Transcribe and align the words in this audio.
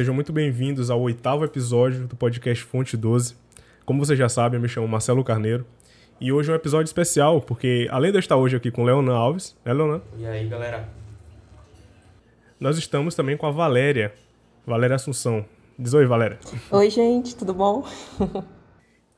Sejam 0.00 0.14
muito 0.14 0.32
bem-vindos 0.32 0.90
ao 0.90 1.00
oitavo 1.00 1.44
episódio 1.44 2.06
do 2.06 2.14
podcast 2.14 2.62
Fonte 2.62 2.96
12. 2.96 3.34
Como 3.84 4.06
você 4.06 4.14
já 4.14 4.28
sabe, 4.28 4.56
eu 4.56 4.60
me 4.60 4.68
chamo 4.68 4.86
Marcelo 4.86 5.24
Carneiro. 5.24 5.66
E 6.20 6.30
hoje 6.30 6.48
é 6.48 6.52
um 6.52 6.56
episódio 6.56 6.88
especial, 6.88 7.40
porque 7.40 7.88
além 7.90 8.12
de 8.12 8.16
eu 8.16 8.20
estar 8.20 8.36
hoje 8.36 8.54
aqui 8.54 8.70
com 8.70 8.84
Leonan 8.84 9.16
Alves, 9.16 9.56
né, 9.64 9.72
Leonan? 9.72 10.00
E 10.16 10.24
aí, 10.24 10.46
galera? 10.46 10.88
Nós 12.60 12.78
estamos 12.78 13.16
também 13.16 13.36
com 13.36 13.44
a 13.44 13.50
Valéria, 13.50 14.14
Valéria 14.64 14.94
Assunção. 14.94 15.44
Diz 15.76 15.92
oi, 15.92 16.06
Valéria. 16.06 16.38
Oi, 16.70 16.90
gente, 16.90 17.34
tudo 17.34 17.52
bom? 17.52 17.84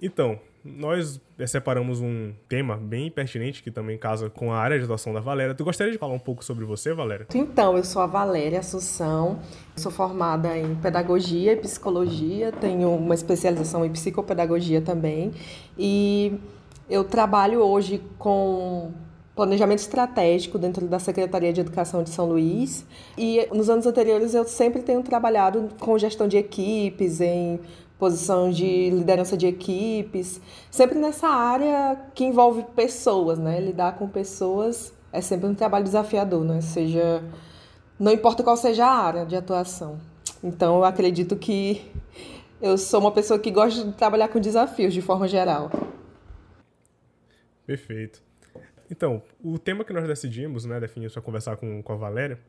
então, 0.00 0.40
nós 0.64 1.20
separamos 1.46 2.00
um 2.00 2.32
tema 2.48 2.76
bem 2.76 3.10
pertinente 3.10 3.62
que 3.62 3.70
também 3.70 3.96
casa 3.96 4.28
com 4.28 4.52
a 4.52 4.58
área 4.58 4.78
de 4.78 4.84
atuação 4.84 5.12
da 5.12 5.20
Valéria. 5.20 5.54
Tu 5.54 5.64
gostaria 5.64 5.92
de 5.92 5.98
falar 5.98 6.14
um 6.14 6.18
pouco 6.18 6.44
sobre 6.44 6.64
você, 6.64 6.92
Valéria? 6.92 7.26
Então, 7.34 7.76
eu 7.76 7.84
sou 7.84 8.02
a 8.02 8.06
Valéria 8.06 8.60
Assunção, 8.60 9.40
sou 9.76 9.90
formada 9.90 10.56
em 10.56 10.74
pedagogia 10.76 11.52
e 11.52 11.56
psicologia, 11.56 12.52
tenho 12.52 12.94
uma 12.94 13.14
especialização 13.14 13.84
em 13.84 13.90
psicopedagogia 13.90 14.80
também 14.80 15.32
e 15.78 16.38
eu 16.88 17.04
trabalho 17.04 17.60
hoje 17.60 18.02
com 18.18 18.92
planejamento 19.34 19.78
estratégico 19.78 20.58
dentro 20.58 20.86
da 20.86 20.98
Secretaria 20.98 21.52
de 21.52 21.60
Educação 21.60 22.02
de 22.02 22.10
São 22.10 22.26
Luís. 22.26 22.84
E 23.16 23.48
nos 23.54 23.70
anos 23.70 23.86
anteriores 23.86 24.34
eu 24.34 24.44
sempre 24.44 24.82
tenho 24.82 25.02
trabalhado 25.02 25.68
com 25.78 25.96
gestão 25.96 26.28
de 26.28 26.36
equipes, 26.36 27.20
em 27.20 27.58
posição 28.00 28.50
de 28.50 28.88
liderança 28.88 29.36
de 29.36 29.46
equipes, 29.46 30.40
sempre 30.70 30.98
nessa 30.98 31.28
área 31.28 32.00
que 32.14 32.24
envolve 32.24 32.64
pessoas, 32.74 33.38
né? 33.38 33.60
Lidar 33.60 33.98
com 33.98 34.08
pessoas 34.08 34.92
é 35.12 35.20
sempre 35.20 35.46
um 35.46 35.54
trabalho 35.54 35.84
desafiador, 35.84 36.42
né? 36.42 36.62
Seja 36.62 37.22
não 37.98 38.10
importa 38.10 38.42
qual 38.42 38.56
seja 38.56 38.86
a 38.86 38.94
área 38.94 39.26
de 39.26 39.36
atuação. 39.36 40.00
Então 40.42 40.76
eu 40.76 40.84
acredito 40.84 41.36
que 41.36 41.84
eu 42.62 42.78
sou 42.78 43.00
uma 43.00 43.12
pessoa 43.12 43.38
que 43.38 43.50
gosta 43.50 43.84
de 43.84 43.92
trabalhar 43.92 44.28
com 44.28 44.40
desafios 44.40 44.94
de 44.94 45.02
forma 45.02 45.28
geral. 45.28 45.70
Perfeito. 47.66 48.22
Então, 48.90 49.22
o 49.44 49.58
tema 49.58 49.84
que 49.84 49.92
nós 49.92 50.06
decidimos, 50.08 50.64
né, 50.64 50.80
definir 50.80 51.12
para 51.12 51.22
conversar 51.22 51.56
com, 51.56 51.80
com 51.82 51.92
a 51.92 51.96
Valéria, 51.96 52.40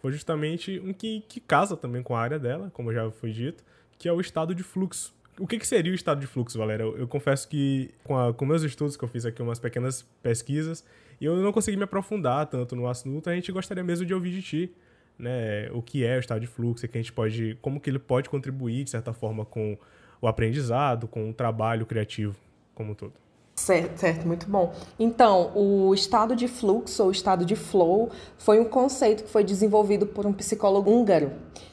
foi 0.00 0.12
justamente 0.12 0.78
um 0.78 0.92
que, 0.92 1.22
que 1.22 1.40
casa 1.40 1.76
também 1.76 2.02
com 2.02 2.14
a 2.14 2.20
área 2.20 2.38
dela, 2.38 2.70
como 2.72 2.92
já 2.92 3.10
foi 3.10 3.32
dito, 3.32 3.64
que 3.98 4.08
é 4.08 4.12
o 4.12 4.20
estado 4.20 4.54
de 4.54 4.62
fluxo. 4.62 5.14
O 5.38 5.46
que, 5.46 5.58
que 5.58 5.66
seria 5.66 5.92
o 5.92 5.94
estado 5.94 6.20
de 6.20 6.26
fluxo, 6.26 6.58
Valéria? 6.58 6.84
Eu, 6.84 6.98
eu 6.98 7.08
confesso 7.08 7.48
que 7.48 7.90
com, 8.02 8.18
a, 8.18 8.32
com 8.34 8.44
meus 8.44 8.62
estudos, 8.62 8.96
que 8.96 9.04
eu 9.04 9.08
fiz 9.08 9.24
aqui 9.24 9.42
umas 9.42 9.58
pequenas 9.58 10.02
pesquisas, 10.22 10.84
eu 11.20 11.36
não 11.36 11.52
consegui 11.52 11.76
me 11.76 11.84
aprofundar 11.84 12.46
tanto 12.46 12.74
no 12.74 12.88
assunto, 12.88 13.28
a 13.28 13.34
gente 13.34 13.50
gostaria 13.52 13.84
mesmo 13.84 14.06
de 14.06 14.14
ouvir 14.14 14.30
de 14.30 14.42
ti, 14.42 14.72
né, 15.18 15.70
o 15.72 15.82
que 15.82 16.04
é 16.04 16.16
o 16.16 16.20
estado 16.20 16.40
de 16.40 16.46
fluxo, 16.46 16.84
e 16.84 16.88
que 16.88 16.98
a 16.98 17.00
gente 17.00 17.12
pode, 17.12 17.58
como 17.60 17.80
que 17.80 17.90
ele 17.90 17.98
pode 17.98 18.28
contribuir, 18.28 18.84
de 18.84 18.90
certa 18.90 19.12
forma, 19.12 19.44
com 19.44 19.76
o 20.20 20.26
aprendizado, 20.26 21.06
com 21.06 21.30
o 21.30 21.34
trabalho 21.34 21.86
criativo 21.86 22.36
como 22.78 22.92
um 22.92 22.94
todo. 22.94 23.12
Certo, 23.58 23.98
certo, 23.98 24.26
muito 24.26 24.48
bom. 24.48 24.72
Então, 25.00 25.50
o 25.54 25.92
estado 25.92 26.36
de 26.36 26.46
fluxo 26.46 27.02
ou 27.02 27.10
estado 27.10 27.44
de 27.44 27.56
flow 27.56 28.08
foi 28.38 28.60
um 28.60 28.64
conceito 28.64 29.24
que 29.24 29.30
foi 29.30 29.42
desenvolvido 29.42 30.06
por 30.06 30.24
um 30.24 30.32
psicólogo 30.32 30.88
húngaro. 30.88 31.32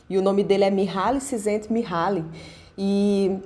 E 0.09 0.17
o 0.17 0.21
nome 0.21 0.43
dele 0.43 0.63
é 0.63 0.71
Mihaly 0.71 1.21
Csikszentmihalyi. 1.21 2.25
E 2.75 3.39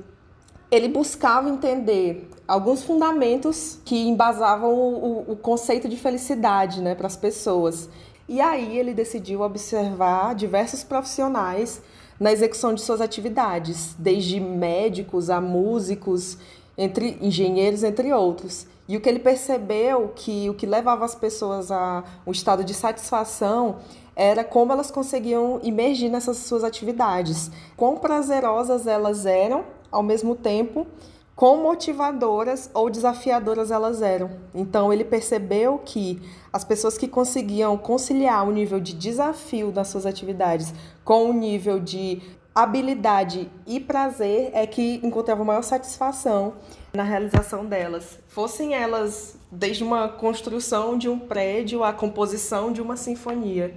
ele 0.72 0.88
buscava 0.88 1.50
entender 1.50 2.30
alguns 2.48 2.82
fundamentos 2.82 3.78
que 3.84 4.08
embasavam 4.08 4.74
o, 4.74 5.32
o 5.34 5.36
conceito 5.36 5.90
de 5.90 5.98
felicidade 5.98 6.82
né, 6.82 6.96
para 6.96 7.08
as 7.08 7.18
pessoas. 7.18 7.90
E 8.28 8.40
aí 8.40 8.78
ele 8.78 8.94
decidiu 8.94 9.42
observar 9.42 10.34
diversos 10.34 10.82
profissionais 10.82 11.82
na 12.18 12.32
execução 12.32 12.74
de 12.74 12.82
suas 12.82 13.00
atividades, 13.02 13.96
desde 13.98 14.40
médicos 14.40 15.30
a 15.30 15.40
músicos 15.40 16.38
entre 16.80 17.18
engenheiros, 17.22 17.84
entre 17.84 18.14
outros. 18.14 18.66
E 18.88 18.96
o 18.96 19.02
que 19.02 19.10
ele 19.10 19.20
percebeu 19.20 20.14
que 20.16 20.50
o 20.50 20.54
que 20.54 20.66
levava 20.66 21.04
as 21.04 21.14
pessoas 21.14 21.70
a 21.70 22.04
um 22.26 22.32
estado 22.32 22.64
de 22.64 22.74
satisfação 22.74 23.76
era 24.16 24.44
como 24.44 24.72
elas 24.72 24.90
conseguiam 24.90 25.60
imergir 25.62 26.10
nessas 26.10 26.38
suas 26.38 26.64
atividades, 26.64 27.52
quão 27.76 27.98
prazerosas 27.98 28.88
elas 28.88 29.26
eram, 29.26 29.66
ao 29.92 30.02
mesmo 30.02 30.36
tempo, 30.36 30.88
quão 31.36 31.62
motivadoras 31.62 32.70
ou 32.74 32.90
desafiadoras 32.90 33.72
elas 33.72 34.02
eram. 34.02 34.30
Então 34.56 34.92
ele 34.92 35.04
percebeu 35.04 35.80
que 35.86 36.22
as 36.52 36.64
pessoas 36.64 36.98
que 36.98 37.08
conseguiam 37.08 37.78
conciliar 37.78 38.48
o 38.48 38.52
nível 38.52 38.80
de 38.80 38.94
desafio 38.94 39.72
das 39.72 39.90
suas 39.90 40.06
atividades 40.06 40.74
com 41.04 41.30
o 41.30 41.34
nível 41.34 41.80
de 41.80 42.22
habilidade 42.64 43.50
e 43.66 43.80
prazer 43.80 44.52
é 44.54 44.68
que 44.68 44.96
encontravam 45.04 45.46
maior 45.46 45.62
satisfação 45.62 46.58
na 46.94 47.04
realização 47.04 47.66
delas. 47.66 48.20
Fossem 48.28 48.74
elas 48.74 49.38
desde 49.52 49.84
uma 49.84 50.10
construção 50.10 50.98
de 50.98 51.08
um 51.08 51.18
prédio 51.18 51.84
à 51.84 51.94
composição 51.94 52.74
de 52.74 52.82
uma 52.82 52.98
sinfonia. 52.98 53.74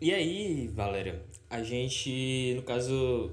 E 0.00 0.12
aí, 0.12 0.68
Valéria, 0.68 1.22
a 1.48 1.62
gente, 1.62 2.52
no 2.54 2.62
caso, 2.62 3.30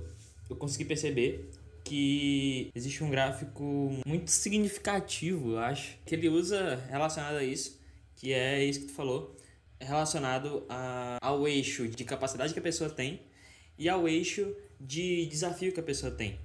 eu 0.50 0.55
consegui 0.55 0.85
perceber 0.85 1.51
que 1.84 2.72
existe 2.73 3.03
um 3.03 3.09
gráfico 3.09 3.91
muito 4.05 4.31
significativo, 4.31 5.51
eu 5.51 5.59
acho, 5.59 5.97
que 6.05 6.16
ele 6.16 6.29
usa 6.29 6.81
relacionado 6.89 7.35
a 7.35 7.44
isso, 7.44 7.79
que 8.16 8.34
é 8.34 8.63
isso 8.63 8.79
que 8.79 8.85
tu 8.88 8.94
falou, 8.94 9.35
relacionado 9.79 10.63
a, 10.69 11.17
ao 11.22 11.47
eixo 11.47 11.88
de 11.88 12.03
capacidade 12.05 12.53
que 12.53 12.59
a 12.59 12.63
pessoa 12.63 12.89
tem 12.89 13.22
e 13.78 13.89
ao 13.89 14.07
eixo 14.07 14.55
de 14.79 15.25
desafio 15.27 15.71
que 15.71 15.79
a 15.79 15.83
pessoa 15.83 16.11
tem. 16.11 16.39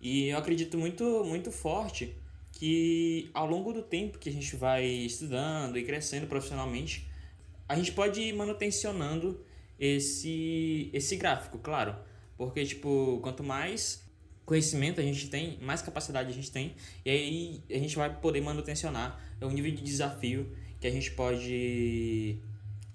E 0.00 0.28
eu 0.28 0.38
acredito 0.38 0.78
muito, 0.78 1.24
muito 1.24 1.50
forte 1.50 2.14
que 2.52 3.30
ao 3.32 3.46
longo 3.46 3.72
do 3.72 3.82
tempo 3.82 4.18
que 4.18 4.28
a 4.28 4.32
gente 4.32 4.56
vai 4.56 4.84
estudando 4.84 5.78
e 5.78 5.84
crescendo 5.84 6.26
profissionalmente, 6.26 7.08
a 7.68 7.76
gente 7.76 7.92
pode 7.92 8.20
ir 8.20 8.32
manutencionando 8.34 9.40
esse, 9.78 10.90
esse 10.92 11.16
gráfico, 11.16 11.58
claro. 11.58 11.96
Porque, 12.36 12.64
tipo, 12.64 13.18
quanto 13.22 13.42
mais 13.42 14.02
conhecimento 14.44 15.00
a 15.00 15.04
gente 15.04 15.28
tem, 15.28 15.58
mais 15.60 15.80
capacidade 15.80 16.30
a 16.30 16.32
gente 16.32 16.50
tem, 16.50 16.74
e 17.04 17.10
aí 17.10 17.62
a 17.70 17.78
gente 17.78 17.94
vai 17.94 18.12
poder 18.20 18.40
manutencionar 18.40 19.20
o 19.40 19.48
nível 19.48 19.70
de 19.70 19.82
desafio 19.82 20.50
que 20.80 20.86
a 20.86 20.90
gente 20.90 21.12
pode 21.12 22.38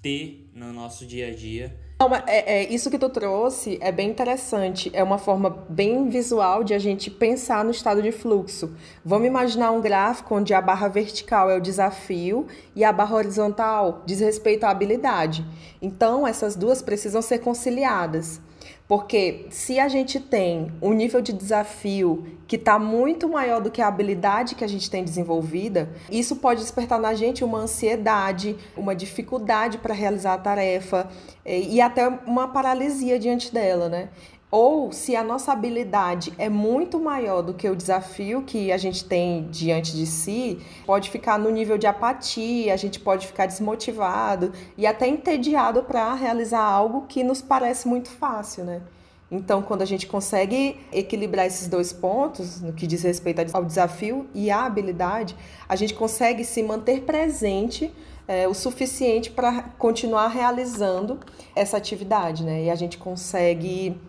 ter 0.01 0.49
no 0.53 0.73
nosso 0.73 1.05
dia 1.05 1.29
a 1.29 1.33
dia 1.33 1.79
não, 1.97 2.13
é, 2.13 2.23
é, 2.27 2.73
isso 2.73 2.91
que 2.91 2.99
tu 2.99 3.07
trouxe 3.07 3.77
é 3.79 3.89
bem 3.89 4.09
interessante. 4.09 4.91
É 4.93 5.01
uma 5.01 5.17
forma 5.17 5.63
bem 5.69 6.09
visual 6.09 6.61
de 6.61 6.73
a 6.73 6.79
gente 6.79 7.09
pensar 7.09 7.63
no 7.63 7.71
estado 7.71 8.01
de 8.01 8.11
fluxo. 8.11 8.75
Vamos 9.03 9.27
imaginar 9.27 9.71
um 9.71 9.79
gráfico 9.79 10.35
onde 10.35 10.53
a 10.53 10.59
barra 10.59 10.89
vertical 10.89 11.49
é 11.49 11.55
o 11.55 11.61
desafio 11.61 12.47
e 12.75 12.83
a 12.83 12.91
barra 12.91 13.15
horizontal 13.15 14.03
diz 14.05 14.19
respeito 14.19 14.65
à 14.65 14.71
habilidade. 14.71 15.45
Então, 15.81 16.27
essas 16.27 16.53
duas 16.55 16.81
precisam 16.81 17.21
ser 17.21 17.39
conciliadas. 17.39 18.41
Porque 18.87 19.47
se 19.49 19.79
a 19.79 19.87
gente 19.87 20.19
tem 20.19 20.71
um 20.79 20.93
nível 20.93 21.19
de 21.19 21.33
desafio 21.33 22.27
que 22.47 22.55
está 22.55 22.77
muito 22.77 23.27
maior 23.27 23.59
do 23.59 23.71
que 23.71 23.81
a 23.81 23.87
habilidade 23.87 24.53
que 24.53 24.63
a 24.63 24.67
gente 24.67 24.91
tem 24.91 25.03
desenvolvida, 25.03 25.89
isso 26.09 26.35
pode 26.35 26.61
despertar 26.61 26.99
na 26.99 27.15
gente 27.15 27.43
uma 27.43 27.57
ansiedade, 27.57 28.55
uma 28.77 28.95
dificuldade 28.95 29.79
para 29.79 29.93
realizar 29.93 30.35
a 30.35 30.37
tarefa 30.37 31.09
e 31.43 31.81
até 31.81 32.07
uma 32.07 32.47
paralisia 32.47 33.17
diante 33.17 33.51
dela, 33.51 33.89
né? 33.89 34.09
Ou 34.57 34.89
se 34.93 35.17
a 35.17 35.21
nossa 35.21 35.51
habilidade 35.51 36.31
é 36.37 36.47
muito 36.47 36.97
maior 36.97 37.41
do 37.41 37.53
que 37.53 37.69
o 37.69 37.75
desafio 37.75 38.41
que 38.41 38.71
a 38.71 38.77
gente 38.77 39.03
tem 39.03 39.49
diante 39.49 39.93
de 39.93 40.05
si, 40.05 40.61
pode 40.85 41.09
ficar 41.09 41.37
no 41.37 41.49
nível 41.49 41.77
de 41.77 41.85
apatia, 41.85 42.73
a 42.73 42.77
gente 42.77 42.97
pode 42.97 43.27
ficar 43.27 43.47
desmotivado 43.47 44.53
e 44.77 44.87
até 44.87 45.09
entediado 45.09 45.83
para 45.83 46.13
realizar 46.13 46.61
algo 46.61 47.01
que 47.01 47.21
nos 47.21 47.41
parece 47.41 47.85
muito 47.85 48.07
fácil, 48.07 48.63
né? 48.63 48.81
Então, 49.29 49.61
quando 49.61 49.81
a 49.81 49.85
gente 49.85 50.07
consegue 50.07 50.79
equilibrar 50.89 51.45
esses 51.45 51.67
dois 51.67 51.91
pontos, 51.91 52.61
no 52.61 52.71
que 52.71 52.87
diz 52.87 53.03
respeito 53.03 53.41
ao 53.51 53.65
desafio 53.65 54.25
e 54.33 54.49
à 54.49 54.63
habilidade, 54.65 55.35
a 55.67 55.75
gente 55.75 55.93
consegue 55.93 56.45
se 56.45 56.63
manter 56.63 57.01
presente 57.01 57.93
é, 58.25 58.47
o 58.47 58.53
suficiente 58.53 59.31
para 59.31 59.63
continuar 59.77 60.29
realizando 60.29 61.19
essa 61.53 61.75
atividade, 61.75 62.45
né? 62.45 62.63
E 62.63 62.69
a 62.69 62.75
gente 62.75 62.97
consegue 62.97 63.99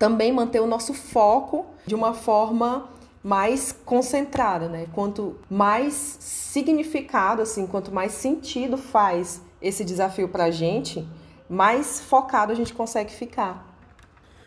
também 0.00 0.32
manter 0.32 0.60
o 0.60 0.66
nosso 0.66 0.94
foco 0.94 1.66
de 1.86 1.94
uma 1.94 2.14
forma 2.14 2.90
mais 3.22 3.70
concentrada, 3.70 4.66
né? 4.66 4.86
Quanto 4.94 5.38
mais 5.50 5.92
significado, 5.92 7.42
assim, 7.42 7.66
quanto 7.66 7.92
mais 7.92 8.12
sentido 8.12 8.78
faz 8.78 9.44
esse 9.60 9.84
desafio 9.84 10.26
para 10.30 10.44
a 10.44 10.50
gente, 10.50 11.06
mais 11.50 12.00
focado 12.00 12.50
a 12.50 12.54
gente 12.54 12.72
consegue 12.72 13.12
ficar. 13.12 13.76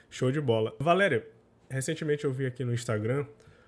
Show 0.10 0.32
de 0.32 0.42
bola. 0.42 0.76
Valéria, 0.80 1.24
recentemente 1.70 2.26
eu 2.26 2.34
vi 2.34 2.48
aqui 2.48 2.66
no 2.66 2.74
Instagram 2.74 3.24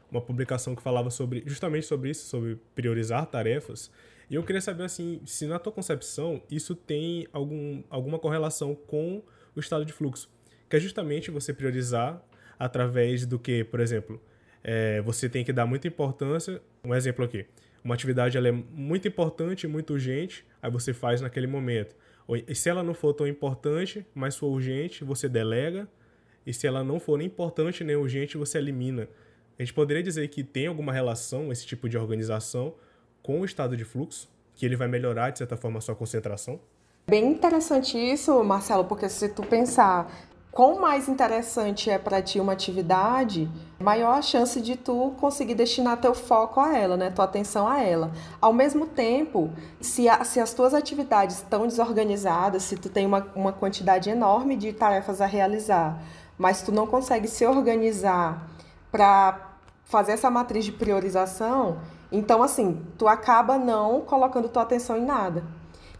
uma 0.09 0.21
publicação 0.21 0.75
que 0.75 0.81
falava 0.81 1.11
sobre 1.11 1.43
justamente 1.45 1.85
sobre 1.85 2.09
isso, 2.09 2.25
sobre 2.25 2.59
priorizar 2.73 3.27
tarefas. 3.27 3.91
E 4.27 4.33
eu 4.33 4.41
queria 4.41 4.61
saber 4.61 4.85
assim, 4.85 5.21
se 5.23 5.45
na 5.45 5.59
tua 5.59 5.71
concepção 5.71 6.41
isso 6.49 6.73
tem 6.73 7.27
algum, 7.31 7.83
alguma 7.91 8.17
correlação 8.17 8.73
com 8.73 9.21
o 9.55 9.59
estado 9.59 9.85
de 9.85 9.93
fluxo 9.93 10.33
que 10.69 10.75
é 10.75 10.79
justamente 10.79 11.31
você 11.31 11.53
priorizar 11.53 12.21
através 12.57 13.25
do 13.25 13.38
que, 13.38 13.63
por 13.63 13.79
exemplo, 13.79 14.21
é, 14.63 15.01
você 15.01 15.29
tem 15.29 15.44
que 15.44 15.53
dar 15.53 15.65
muita 15.65 15.88
importância. 15.88 16.62
Um 16.83 16.94
exemplo 16.94 17.23
aqui. 17.23 17.45
Uma 17.83 17.94
atividade 17.94 18.35
ela 18.35 18.47
é 18.47 18.51
muito 18.51 19.07
importante, 19.07 19.67
muito 19.67 19.94
urgente, 19.94 20.44
aí 20.62 20.71
você 20.71 20.91
faz 20.94 21.21
naquele 21.21 21.45
momento. 21.45 21.95
E 22.47 22.56
se 22.56 22.67
ela 22.67 22.81
não 22.81 22.95
for 22.95 23.13
tão 23.13 23.27
importante, 23.27 24.03
mas 24.15 24.35
for 24.35 24.47
urgente, 24.47 25.03
você 25.03 25.29
delega. 25.29 25.88
E 26.45 26.51
se 26.51 26.65
ela 26.65 26.83
não 26.83 27.00
for 27.00 27.17
nem 27.17 27.27
importante 27.27 27.83
nem 27.83 27.95
urgente, 27.95 28.38
você 28.38 28.57
elimina. 28.57 29.07
A 29.57 29.62
gente 29.62 29.73
poderia 29.73 30.01
dizer 30.01 30.27
que 30.29 30.44
tem 30.44 30.65
alguma 30.65 30.91
relação, 30.91 31.51
esse 31.51 31.65
tipo 31.65 31.88
de 31.88 31.97
organização, 31.97 32.73
com 33.21 33.41
o 33.41 33.45
estado 33.45 33.77
de 33.77 33.85
fluxo, 33.85 34.27
que 34.56 34.65
ele 34.65 34.75
vai 34.75 34.88
melhorar, 34.88 35.29
de 35.29 35.38
certa 35.38 35.56
forma, 35.56 35.77
a 35.77 35.81
sua 35.81 35.95
concentração? 35.95 36.59
Bem 37.07 37.31
interessante 37.31 37.97
isso, 37.97 38.44
Marcelo, 38.44 38.85
porque 38.85 39.07
se 39.07 39.29
tu 39.29 39.44
pensar 39.44 40.12
quão 40.55 40.79
mais 40.79 41.09
interessante 41.09 41.89
é 41.89 41.97
para 41.99 42.21
ti 42.21 42.39
uma 42.39 42.53
atividade, 42.53 43.51
maior 43.77 44.17
a 44.17 44.21
chance 44.21 44.61
de 44.61 44.77
tu 44.77 45.13
conseguir 45.19 45.53
destinar 45.53 45.97
teu 45.97 46.15
foco 46.15 46.61
a 46.61 46.77
ela, 46.77 46.95
né? 46.95 47.11
Tua 47.11 47.25
atenção 47.25 47.67
a 47.67 47.83
ela. 47.83 48.09
Ao 48.39 48.53
mesmo 48.53 48.85
tempo, 48.85 49.51
se, 49.81 50.07
a, 50.07 50.23
se 50.23 50.39
as 50.39 50.53
tuas 50.53 50.73
atividades 50.73 51.39
estão 51.39 51.67
desorganizadas, 51.67 52.63
se 52.63 52.77
tu 52.77 52.87
tem 52.87 53.05
uma, 53.05 53.27
uma 53.35 53.51
quantidade 53.51 54.09
enorme 54.09 54.55
de 54.55 54.71
tarefas 54.71 55.19
a 55.19 55.25
realizar, 55.25 56.01
mas 56.37 56.61
tu 56.61 56.71
não 56.71 56.87
consegue 56.87 57.27
se 57.27 57.45
organizar 57.45 58.47
para 58.89 59.57
fazer 59.83 60.13
essa 60.13 60.31
matriz 60.31 60.63
de 60.63 60.71
priorização, 60.71 61.79
então 62.09 62.41
assim, 62.41 62.81
tu 62.97 63.09
acaba 63.09 63.57
não 63.57 63.99
colocando 63.99 64.47
tua 64.47 64.63
atenção 64.63 64.95
em 64.95 65.03
nada. 65.03 65.43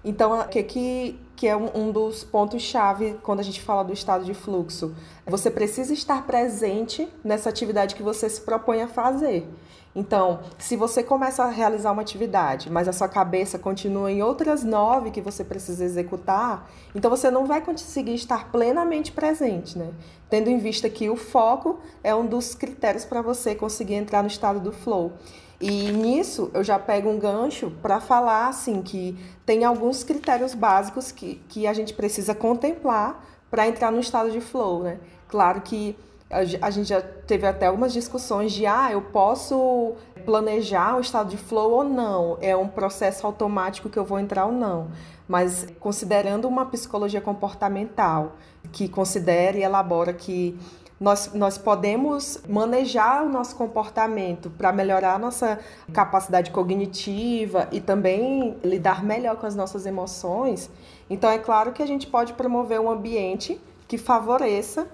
Então, 0.02 0.40
o 0.40 0.48
que, 0.48 0.64
que, 0.64 1.20
que 1.36 1.48
é 1.48 1.56
um, 1.56 1.70
um 1.76 1.92
dos 1.92 2.24
pontos-chave 2.24 3.18
quando 3.22 3.40
a 3.40 3.44
gente 3.44 3.62
fala 3.62 3.84
do 3.84 3.94
estado 3.94 4.24
de 4.24 4.34
fluxo? 4.34 4.96
Você 5.26 5.52
precisa 5.52 5.94
estar 5.94 6.26
presente 6.26 7.08
nessa 7.24 7.50
atividade 7.50 7.96
que 7.96 8.04
você 8.04 8.30
se 8.30 8.42
propõe 8.42 8.82
a 8.82 8.88
fazer. 8.88 9.48
Então, 9.96 10.42
se 10.58 10.76
você 10.76 11.02
começa 11.02 11.42
a 11.42 11.50
realizar 11.50 11.94
uma 11.94 12.02
atividade, 12.02 12.70
mas 12.70 12.86
a 12.86 12.92
sua 12.92 13.08
cabeça 13.08 13.58
continua 13.58 14.12
em 14.12 14.22
outras 14.22 14.62
nove 14.62 15.10
que 15.10 15.22
você 15.22 15.42
precisa 15.42 15.86
executar, 15.86 16.70
então 16.94 17.10
você 17.10 17.32
não 17.32 17.46
vai 17.46 17.62
conseguir 17.62 18.14
estar 18.14 18.52
plenamente 18.52 19.14
presente, 19.14 19.78
né? 19.78 19.94
Tendo 20.30 20.50
em 20.50 20.58
vista 20.58 20.90
que 20.90 21.10
o 21.10 21.16
foco 21.16 21.80
é 22.04 22.14
um 22.14 22.26
dos 22.26 22.54
critérios 22.54 23.06
para 23.06 23.22
você 23.22 23.56
conseguir 23.56 23.94
entrar 23.94 24.22
no 24.22 24.28
estado 24.28 24.60
do 24.60 24.74
flow. 24.74 25.14
E 25.60 25.92
nisso 25.92 26.52
eu 26.54 26.64
já 26.64 26.78
pego 26.78 27.10
um 27.10 27.18
gancho 27.18 27.72
para 27.82 28.00
falar 28.00 28.48
assim 28.48 28.82
que 28.82 29.18
tem 29.46 29.64
alguns 29.64 30.04
critérios 30.04 30.54
básicos 30.54 31.12
que, 31.12 31.42
que 31.48 31.66
a 31.66 31.74
gente 31.74 31.94
precisa 31.94 32.36
contemplar 32.36 33.26
para 33.50 33.68
entrar 33.68 33.92
no 33.92 34.00
estado 34.00 34.32
de 34.32 34.42
flow, 34.42 34.84
né? 34.84 35.00
Claro 35.28 35.62
que 35.62 35.96
a 36.30 36.70
gente 36.72 36.90
já 36.90 37.02
teve 37.02 37.46
até 37.46 37.68
algumas 37.68 37.94
discussões 37.94 38.52
de 38.52 38.66
ah, 38.66 38.92
eu 38.92 39.02
posso 39.02 39.94
planejar 40.26 40.98
o 40.98 41.00
estado 41.00 41.30
de 41.30 41.38
flow 41.38 41.72
ou 41.72 41.84
não, 41.84 42.38
é 42.42 42.56
um 42.58 42.68
processo 42.68 43.26
automático 43.28 43.90
que 43.90 43.98
eu 43.98 44.04
vou 44.04 44.20
entrar 44.20 44.48
ou 44.48 44.52
não. 44.52 44.88
Mas 45.28 45.68
considerando 45.80 46.48
uma 46.48 46.66
psicologia 46.66 47.22
comportamental 47.22 48.36
que 48.72 48.90
considera 48.90 49.58
e 49.58 49.64
elabora 49.64 50.14
que 50.14 50.60
nós, 51.00 51.32
nós 51.34 51.58
podemos 51.58 52.40
manejar 52.48 53.26
o 53.26 53.30
nosso 53.30 53.56
comportamento 53.56 54.50
para 54.50 54.72
melhorar 54.72 55.16
a 55.16 55.20
nossa 55.20 55.60
capacidade 55.92 56.52
cognitiva 56.52 57.68
e 57.72 57.82
também 57.82 58.58
lidar 58.64 59.04
melhor 59.04 59.36
com 59.36 59.46
as 59.46 59.56
nossas 59.56 59.86
emoções. 59.86 60.70
Então, 61.10 61.30
é 61.30 61.38
claro 61.38 61.72
que 61.74 61.84
a 61.84 61.86
gente 61.86 62.08
pode 62.08 62.34
promover 62.34 62.80
um 62.80 62.90
ambiente 62.90 63.60
que 63.88 63.98
favoreça 63.98 64.88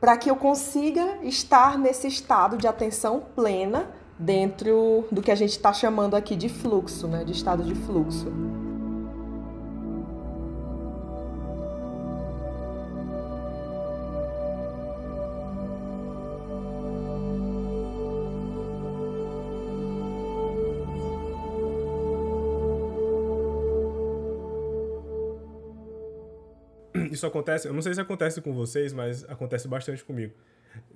para 0.00 0.16
que 0.16 0.28
eu 0.28 0.36
consiga 0.36 1.18
estar 1.22 1.78
nesse 1.78 2.08
estado 2.08 2.56
de 2.56 2.66
atenção 2.66 3.22
plena 3.36 3.88
dentro 4.18 5.06
do 5.10 5.22
que 5.22 5.30
a 5.30 5.34
gente 5.34 5.50
está 5.50 5.72
chamando 5.72 6.16
aqui 6.16 6.34
de 6.34 6.48
fluxo, 6.48 7.06
né, 7.06 7.24
de 7.24 7.32
estado 7.32 7.62
de 7.62 7.74
fluxo. 7.74 8.26
Isso 27.12 27.26
acontece, 27.26 27.68
eu 27.68 27.74
não 27.74 27.82
sei 27.82 27.94
se 27.94 28.00
acontece 28.00 28.40
com 28.40 28.52
vocês, 28.52 28.92
mas 28.92 29.24
acontece 29.24 29.68
bastante 29.68 30.02
comigo. 30.02 30.32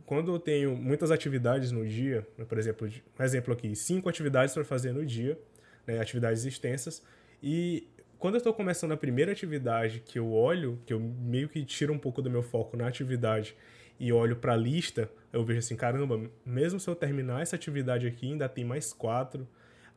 Quando 0.07 0.33
eu 0.33 0.39
tenho 0.39 0.75
muitas 0.75 1.11
atividades 1.11 1.71
no 1.71 1.87
dia, 1.87 2.27
por 2.49 2.59
exemplo, 2.59 2.89
um 2.89 3.23
exemplo 3.23 3.53
aqui, 3.53 3.75
cinco 3.77 4.09
atividades 4.09 4.55
para 4.55 4.65
fazer 4.65 4.93
no 4.93 5.05
dia, 5.05 5.39
né, 5.87 6.01
atividades 6.01 6.45
extensas, 6.45 7.03
e 7.43 7.87
quando 8.19 8.35
eu 8.35 8.39
estou 8.39 8.55
começando 8.55 8.93
a 8.93 8.97
primeira 8.97 9.33
atividade 9.33 10.01
que 10.01 10.19
eu 10.19 10.33
olho, 10.33 10.81
que 10.87 10.93
eu 10.93 10.99
meio 10.99 11.49
que 11.49 11.63
tiro 11.65 11.93
um 11.93 11.99
pouco 11.99 12.23
do 12.23 12.31
meu 12.31 12.43
foco 12.43 12.77
na 12.77 12.87
atividade 12.89 13.55
e 14.01 14.13
olho 14.13 14.37
para 14.37 14.55
a 14.55 14.57
lista, 14.57 15.11
eu 15.33 15.45
vejo 15.45 15.59
assim, 15.59 15.77
caramba, 15.77 16.31
mesmo 16.45 16.81
se 16.81 16.89
eu 16.89 16.95
terminar 16.95 17.43
essa 17.43 17.57
atividade 17.57 18.07
aqui, 18.07 18.27
ainda 18.33 18.49
tem 18.49 18.65
mais 18.65 18.93
quatro. 18.93 19.47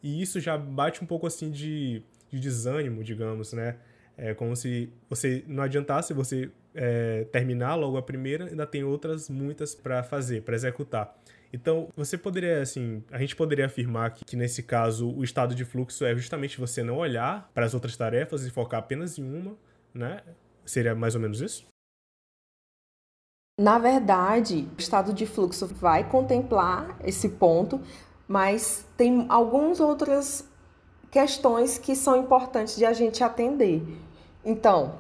E 0.04 0.22
isso 0.22 0.40
já 0.40 0.58
bate 0.58 1.04
um 1.04 1.08
pouco 1.08 1.28
assim 1.28 1.50
de, 1.50 2.02
de 2.30 2.40
desânimo, 2.40 3.04
digamos, 3.04 3.54
né? 3.54 3.78
É 4.22 4.34
como 4.34 4.56
se 4.56 4.92
você 5.10 5.44
não 5.48 5.64
adiantasse 5.64 6.14
você 6.14 6.52
é, 6.76 7.26
terminar 7.32 7.76
logo 7.76 7.98
a 7.98 8.02
primeira, 8.02 8.46
ainda 8.46 8.66
tem 8.66 8.84
outras 8.84 9.30
muitas 9.30 9.74
para 9.74 10.04
fazer, 10.04 10.42
para 10.44 10.56
executar. 10.56 11.16
Então, 11.52 11.90
você 11.96 12.18
poderia, 12.18 12.62
assim, 12.62 13.04
a 13.12 13.18
gente 13.18 13.36
poderia 13.36 13.66
afirmar 13.66 14.12
que, 14.12 14.24
que, 14.24 14.36
nesse 14.36 14.62
caso 14.62 15.10
o 15.10 15.24
estado 15.24 15.56
de 15.56 15.66
fluxo 15.66 16.06
é 16.06 16.14
justamente 16.14 16.60
você 16.60 16.84
não 16.84 16.98
olhar 16.98 17.50
para 17.54 17.66
as 17.66 17.74
outras 17.74 17.98
tarefas 17.98 18.46
e 18.46 18.52
focar 18.52 18.82
apenas 18.82 19.18
em 19.18 19.24
uma, 19.24 19.58
né? 19.94 20.22
Seria 20.66 20.94
mais 20.94 21.16
ou 21.16 21.22
menos 21.22 21.42
isso? 21.42 21.66
Na 23.60 23.80
verdade, 23.80 24.68
o 24.78 24.80
estado 24.80 25.12
de 25.12 25.26
fluxo 25.26 25.66
vai 25.68 26.08
contemplar 26.08 26.98
esse 27.04 27.30
ponto, 27.30 27.82
mas 28.28 28.86
tem 28.96 29.26
algumas 29.28 29.80
outras 29.80 30.48
questões 31.10 31.78
que 31.78 31.96
são 31.96 32.16
importantes 32.16 32.76
de 32.78 32.86
a 32.86 32.94
gente 32.94 33.24
atender. 33.24 33.84
Então, 34.44 34.96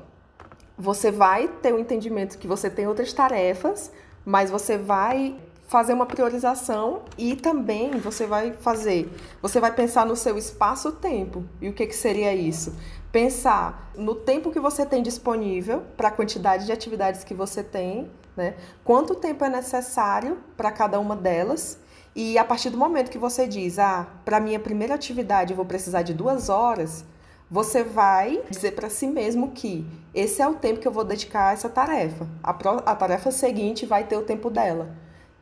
você 0.77 1.11
vai 1.11 1.47
ter 1.47 1.73
o 1.73 1.79
entendimento 1.79 2.37
que 2.37 2.47
você 2.47 2.69
tem 2.69 2.87
outras 2.87 3.11
tarefas, 3.11 3.91
mas 4.25 4.49
você 4.49 4.77
vai 4.77 5.37
fazer 5.67 5.93
uma 5.93 6.05
priorização 6.05 7.03
e 7.15 7.35
também 7.35 7.91
você 7.91 8.25
vai 8.25 8.53
fazer, 8.53 9.07
você 9.39 9.59
vai 9.59 9.71
pensar 9.71 10.03
no 10.03 10.15
seu 10.15 10.35
espaço-tempo. 10.35 11.45
E 11.61 11.69
o 11.69 11.73
que, 11.73 11.85
que 11.85 11.95
seria 11.95 12.33
isso? 12.33 12.75
Pensar 13.11 13.91
no 13.95 14.15
tempo 14.15 14.51
que 14.51 14.59
você 14.59 14.83
tem 14.83 15.03
disponível 15.03 15.83
para 15.95 16.07
a 16.07 16.11
quantidade 16.11 16.65
de 16.65 16.71
atividades 16.71 17.23
que 17.23 17.35
você 17.35 17.61
tem, 17.61 18.09
né? 18.35 18.55
Quanto 18.83 19.13
tempo 19.13 19.45
é 19.45 19.49
necessário 19.49 20.39
para 20.57 20.71
cada 20.71 20.99
uma 20.99 21.15
delas. 21.15 21.77
E 22.15 22.37
a 22.37 22.43
partir 22.43 22.71
do 22.71 22.77
momento 22.77 23.11
que 23.11 23.17
você 23.19 23.47
diz, 23.47 23.77
ah, 23.77 24.07
para 24.25 24.39
minha 24.39 24.59
primeira 24.59 24.95
atividade 24.95 25.51
eu 25.53 25.57
vou 25.57 25.65
precisar 25.65 26.01
de 26.01 26.13
duas 26.13 26.49
horas, 26.49 27.05
você 27.49 27.83
vai 27.83 28.41
dizer 28.49 28.71
para 28.71 28.89
si 28.89 29.07
mesmo 29.07 29.51
que 29.51 29.85
esse 30.13 30.41
é 30.41 30.47
o 30.47 30.53
tempo 30.53 30.79
que 30.79 30.87
eu 30.87 30.91
vou 30.91 31.03
dedicar 31.03 31.49
a 31.49 31.53
essa 31.53 31.69
tarefa. 31.69 32.27
A, 32.43 32.53
pro, 32.53 32.81
a 32.85 32.95
tarefa 32.95 33.31
seguinte 33.31 33.85
vai 33.85 34.03
ter 34.03 34.17
o 34.17 34.23
tempo 34.23 34.49
dela. 34.49 34.95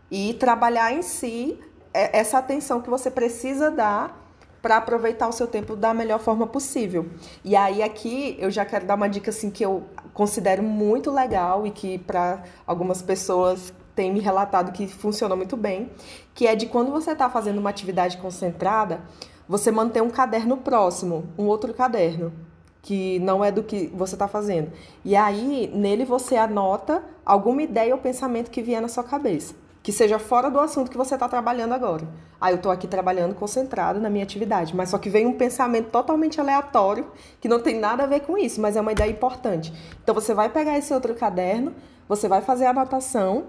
E 0.10 0.34
trabalhar 0.36 0.94
em 0.94 1.02
si 1.02 1.60
é 1.94 2.18
essa 2.18 2.38
atenção 2.38 2.82
que 2.82 2.90
você 2.90 3.12
precisa 3.12 3.70
dar 3.70 4.26
para 4.62 4.78
aproveitar 4.78 5.28
o 5.28 5.32
seu 5.32 5.48
tempo 5.48 5.76
da 5.76 5.94
melhor 5.94 6.20
forma 6.20 6.48
possível. 6.48 7.08
E 7.44 7.56
aí 7.56 7.84
aqui 7.84 8.36
eu 8.40 8.50
já 8.50 8.66
quero 8.66 8.86
dar 8.86 8.96
uma 8.96 9.08
dica 9.08 9.30
assim 9.30 9.50
que 9.50 9.64
eu 9.64 9.84
considero 10.14 10.64
muito 10.64 11.12
legal 11.12 11.66
e 11.66 11.72
que 11.72 11.98
para 12.00 12.44
algumas 12.66 13.02
pessoas 13.02 13.74
tem 13.96 14.14
me 14.14 14.20
relatado 14.20 14.72
que 14.72 14.88
funciona 14.88 15.36
muito 15.36 15.58
bem, 15.58 15.92
que 16.34 16.46
é 16.46 16.56
de 16.56 16.68
quando 16.68 16.92
você 16.92 17.12
está 17.12 17.30
fazendo 17.30 17.58
uma 17.58 17.70
atividade 17.70 18.18
concentrada, 18.18 19.02
você 19.48 19.72
manter 19.72 20.01
um 20.01 20.10
caderno 20.10 20.58
próximo, 20.58 21.25
um 21.38 21.46
outro 21.46 21.74
caderno, 21.74 22.34
que 22.82 23.20
não 23.20 23.44
é 23.44 23.51
do 23.51 23.63
que 23.63 23.88
você 23.88 24.16
está 24.16 24.27
fazendo. 24.27 24.72
E 25.04 25.16
aí, 25.16 25.72
nele 25.74 26.06
você 26.06 26.36
anota 26.36 27.04
alguma 27.25 27.62
ideia 27.62 27.94
ou 27.94 28.01
pensamento 28.01 28.51
que 28.51 28.62
vier 28.62 28.82
na 28.82 28.88
sua 28.88 29.04
cabeça, 29.04 29.54
que 29.82 29.92
seja 29.92 30.20
fora 30.20 30.50
do 30.50 30.60
assunto 30.60 30.92
que 30.92 30.98
você 30.98 31.16
está 31.16 31.27
trabalhando 31.27 31.74
agora. 31.74 32.08
Ah, 32.39 32.51
eu 32.51 32.58
estou 32.58 32.72
aqui 32.72 32.88
trabalhando 32.88 33.36
concentrado 33.36 34.00
na 34.00 34.10
minha 34.10 34.24
atividade, 34.24 34.75
mas 34.75 34.89
só 34.89 34.98
que 34.98 35.10
vem 35.10 35.25
um 35.25 35.34
pensamento 35.34 35.89
totalmente 35.89 36.39
aleatório, 36.39 37.08
que 37.42 37.48
não 37.48 37.60
tem 37.60 37.80
nada 37.80 38.04
a 38.04 38.08
ver 38.08 38.22
com 38.22 38.38
isso, 38.38 38.62
mas 38.62 38.75
é 38.75 38.82
uma 38.82 38.92
ideia 38.92 39.10
importante. 39.10 39.74
Então 40.04 40.13
você 40.13 40.34
vai 40.34 40.50
pegar 40.50 40.77
esse 40.77 40.94
outro 40.94 41.16
caderno, 41.16 41.74
você 42.08 42.27
vai 42.27 42.42
fazer 42.42 42.66
a 42.66 42.70
anotação 42.70 43.46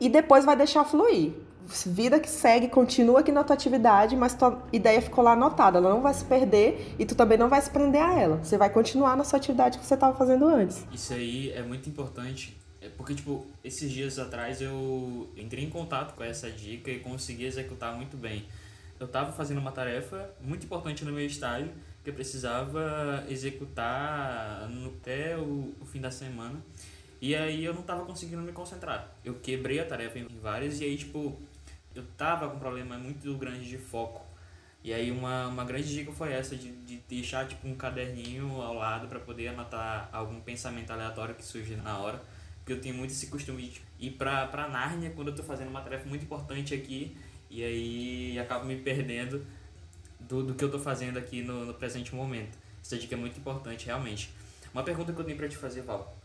e 0.00 0.08
depois 0.08 0.44
vai 0.44 0.56
deixar 0.56 0.84
fluir 0.84 1.32
vida 1.86 2.18
que 2.18 2.28
segue, 2.28 2.68
continua 2.68 3.20
aqui 3.20 3.32
na 3.32 3.44
tua 3.44 3.54
atividade, 3.54 4.16
mas 4.16 4.34
tua 4.34 4.62
ideia 4.72 5.00
ficou 5.00 5.22
lá 5.24 5.32
anotada, 5.32 5.78
ela 5.78 5.90
não 5.90 6.00
vai 6.00 6.12
se 6.14 6.24
perder 6.24 6.94
e 6.98 7.04
tu 7.06 7.14
também 7.14 7.38
não 7.38 7.48
vai 7.48 7.60
se 7.60 7.70
prender 7.70 8.02
a 8.02 8.18
ela. 8.18 8.36
Você 8.38 8.56
vai 8.58 8.70
continuar 8.70 9.16
na 9.16 9.24
sua 9.24 9.38
atividade 9.38 9.78
que 9.78 9.86
você 9.86 9.94
estava 9.94 10.16
fazendo 10.16 10.46
antes. 10.46 10.86
Isso 10.92 11.12
aí 11.12 11.50
é 11.52 11.62
muito 11.62 11.88
importante 11.88 12.56
É 12.82 12.88
porque, 12.88 13.14
tipo, 13.14 13.46
esses 13.62 13.90
dias 13.90 14.18
atrás 14.18 14.62
eu 14.62 15.28
entrei 15.36 15.62
em 15.62 15.68
contato 15.68 16.14
com 16.14 16.24
essa 16.24 16.50
dica 16.50 16.90
e 16.90 16.98
consegui 16.98 17.44
executar 17.44 17.94
muito 17.94 18.16
bem. 18.16 18.46
Eu 18.98 19.04
estava 19.06 19.32
fazendo 19.32 19.58
uma 19.58 19.70
tarefa 19.70 20.30
muito 20.40 20.64
importante 20.64 21.04
no 21.04 21.12
meu 21.12 21.24
estágio 21.26 21.70
que 22.02 22.08
eu 22.08 22.14
precisava 22.14 23.24
executar 23.28 24.66
até 24.86 25.36
o, 25.36 25.74
o 25.78 25.84
fim 25.84 26.00
da 26.00 26.10
semana. 26.10 26.58
E 27.20 27.34
aí 27.34 27.62
eu 27.62 27.74
não 27.74 27.82
estava 27.82 28.04
conseguindo 28.04 28.40
me 28.40 28.52
concentrar. 28.52 29.14
Eu 29.22 29.34
quebrei 29.34 29.78
a 29.78 29.84
tarefa 29.84 30.18
em 30.18 30.26
várias 30.40 30.80
e 30.80 30.84
aí, 30.84 30.96
tipo, 30.96 31.38
eu 31.94 32.04
tava 32.16 32.48
com 32.48 32.56
um 32.56 32.58
problema 32.58 32.96
muito 32.98 33.36
grande 33.36 33.68
de 33.68 33.78
foco. 33.78 34.24
E 34.82 34.92
aí 34.94 35.10
uma, 35.10 35.48
uma 35.48 35.64
grande 35.64 35.92
dica 35.92 36.10
foi 36.12 36.32
essa 36.32 36.56
de, 36.56 36.72
de 36.72 36.96
deixar 37.08 37.46
tipo 37.46 37.68
um 37.68 37.74
caderninho 37.74 38.60
ao 38.62 38.74
lado 38.74 39.08
para 39.08 39.20
poder 39.20 39.48
anotar 39.48 40.08
algum 40.12 40.40
pensamento 40.40 40.90
aleatório 40.90 41.34
que 41.34 41.44
surge 41.44 41.76
na 41.76 41.98
hora. 41.98 42.22
Porque 42.58 42.72
eu 42.72 42.80
tenho 42.80 42.94
muito 42.94 43.10
esse 43.10 43.26
costume 43.26 43.68
de 43.68 43.82
ir 43.98 44.12
pra, 44.12 44.46
pra 44.46 44.68
Nárnia 44.68 45.10
quando 45.10 45.28
eu 45.28 45.34
tô 45.34 45.42
fazendo 45.42 45.68
uma 45.68 45.82
tarefa 45.82 46.08
muito 46.08 46.24
importante 46.24 46.74
aqui 46.74 47.16
e 47.50 47.64
aí 47.64 48.38
acabo 48.38 48.64
me 48.64 48.76
perdendo 48.76 49.44
do, 50.20 50.44
do 50.44 50.54
que 50.54 50.64
eu 50.64 50.70
tô 50.70 50.78
fazendo 50.78 51.18
aqui 51.18 51.42
no, 51.42 51.66
no 51.66 51.74
presente 51.74 52.14
momento. 52.14 52.56
Essa 52.82 52.96
dica 52.96 53.14
é 53.14 53.18
muito 53.18 53.38
importante, 53.38 53.86
realmente. 53.86 54.32
Uma 54.72 54.82
pergunta 54.82 55.12
que 55.12 55.20
eu 55.20 55.24
tenho 55.24 55.36
para 55.36 55.48
te 55.48 55.56
fazer, 55.56 55.82
Val. 55.82 56.16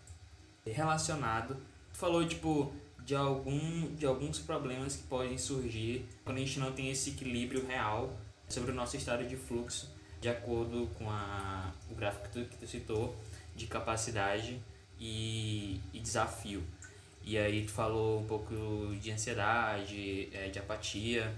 Relacionado, 0.65 1.55
tu 1.91 1.98
falou 1.98 2.25
tipo 2.25 2.74
de 3.06 3.16
algum 3.16 3.94
de 3.96 4.06
alguns 4.06 4.40
problemas 4.40 4.96
que 4.96 5.04
podem 5.04 5.38
surgir 5.38 6.06
quando 6.24 6.38
a 6.38 6.40
gente 6.40 6.60
não 6.60 6.72
tem 6.72 6.90
esse 6.90 7.12
equilíbrio 7.12 7.66
real 7.66 8.12
sobre 8.50 8.72
o 8.72 8.74
nosso 8.74 8.98
estado 8.98 9.26
de 9.28 9.36
fluxo, 9.36 9.94
de 10.20 10.28
acordo 10.28 10.88
com 10.98 11.10
a, 11.10 11.72
o 11.90 11.96
gráfico 11.96 12.28
que 12.28 12.32
tu, 12.32 12.50
que 12.50 12.58
tu 12.58 12.68
citou, 12.68 13.16
de 13.56 13.68
capacidade 13.68 14.60
e, 15.00 15.80
e 15.94 16.00
desafio. 16.00 16.64
E 17.24 17.38
aí 17.38 17.66
tu 17.66 17.72
falou 17.72 18.22
um 18.22 18.26
pouco 18.26 18.56
de 19.00 19.12
ansiedade, 19.12 20.30
é, 20.32 20.50
de 20.50 20.60
apatia. 20.60 21.34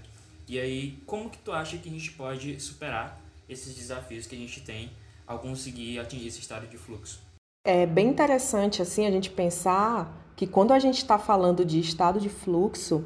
E 0.46 0.58
aí, 0.58 0.98
como 1.06 1.30
que 1.30 1.38
tu 1.38 1.52
acha 1.52 1.78
que 1.78 1.88
a 1.88 1.92
gente 1.92 2.12
pode 2.12 2.58
superar 2.60 3.20
esses 3.48 3.74
desafios 3.74 4.26
que 4.26 4.34
a 4.34 4.38
gente 4.38 4.60
tem 4.60 4.90
ao 5.26 5.38
conseguir 5.38 5.98
atingir 5.98 6.28
esse 6.28 6.40
estado 6.40 6.66
de 6.66 6.76
fluxo? 6.76 7.20
É 7.64 7.84
bem 7.84 8.08
interessante 8.08 8.80
assim 8.80 9.06
a 9.06 9.10
gente 9.10 9.30
pensar 9.30 10.10
que 10.34 10.46
quando 10.46 10.72
a 10.72 10.78
gente 10.78 10.98
está 10.98 11.18
falando 11.18 11.64
de 11.64 11.78
estado 11.78 12.18
de 12.18 12.28
fluxo, 12.28 13.04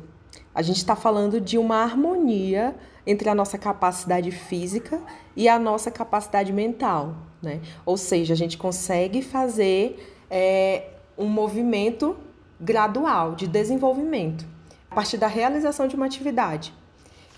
a 0.55 0.63
gente 0.63 0.77
está 0.77 0.95
falando 0.95 1.41
de 1.41 1.59
uma 1.59 1.83
harmonia 1.83 2.77
entre 3.07 3.29
a 3.29 3.35
nossa 3.35 3.59
capacidade 3.59 4.31
física 4.31 5.03
e 5.35 5.49
a 5.49 5.59
nossa 5.59 5.91
capacidade 5.91 6.53
mental, 6.53 7.17
né? 7.43 7.61
Ou 7.85 7.97
seja, 7.97 8.35
a 8.35 8.37
gente 8.37 8.57
consegue 8.57 9.21
fazer 9.21 10.15
é, 10.31 10.91
um 11.19 11.27
movimento 11.27 12.17
gradual 12.61 13.35
de 13.35 13.49
desenvolvimento 13.49 14.47
a 14.89 14.95
partir 14.95 15.17
da 15.17 15.27
realização 15.27 15.89
de 15.89 15.97
uma 15.97 16.07
atividade. 16.07 16.73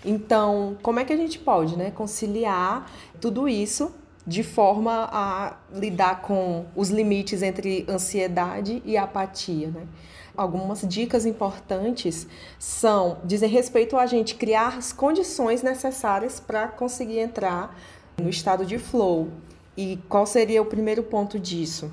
Então, 0.03 0.77
como 0.83 0.99
é 0.99 1.05
que 1.05 1.13
a 1.13 1.17
gente 1.17 1.39
pode, 1.39 1.75
né, 1.75 1.89
conciliar 1.89 2.91
tudo 3.19 3.49
isso 3.49 3.91
de 4.25 4.43
forma 4.43 5.07
a 5.11 5.57
lidar 5.71 6.21
com 6.21 6.65
os 6.75 6.89
limites 6.89 7.41
entre 7.41 7.85
ansiedade 7.87 8.81
e 8.85 8.97
apatia, 8.97 9.69
né? 9.69 9.85
Algumas 10.35 10.81
dicas 10.81 11.25
importantes 11.25 12.27
são 12.59 13.19
dizem 13.23 13.49
respeito 13.49 13.95
a 13.95 14.05
gente 14.05 14.35
criar 14.35 14.77
as 14.77 14.91
condições 14.91 15.63
necessárias 15.63 16.39
para 16.39 16.67
conseguir 16.67 17.19
entrar 17.19 17.77
no 18.21 18.29
estado 18.29 18.65
de 18.65 18.77
flow. 18.77 19.29
E 19.77 19.97
qual 20.09 20.25
seria 20.25 20.61
o 20.61 20.65
primeiro 20.65 21.03
ponto 21.03 21.39
disso? 21.39 21.91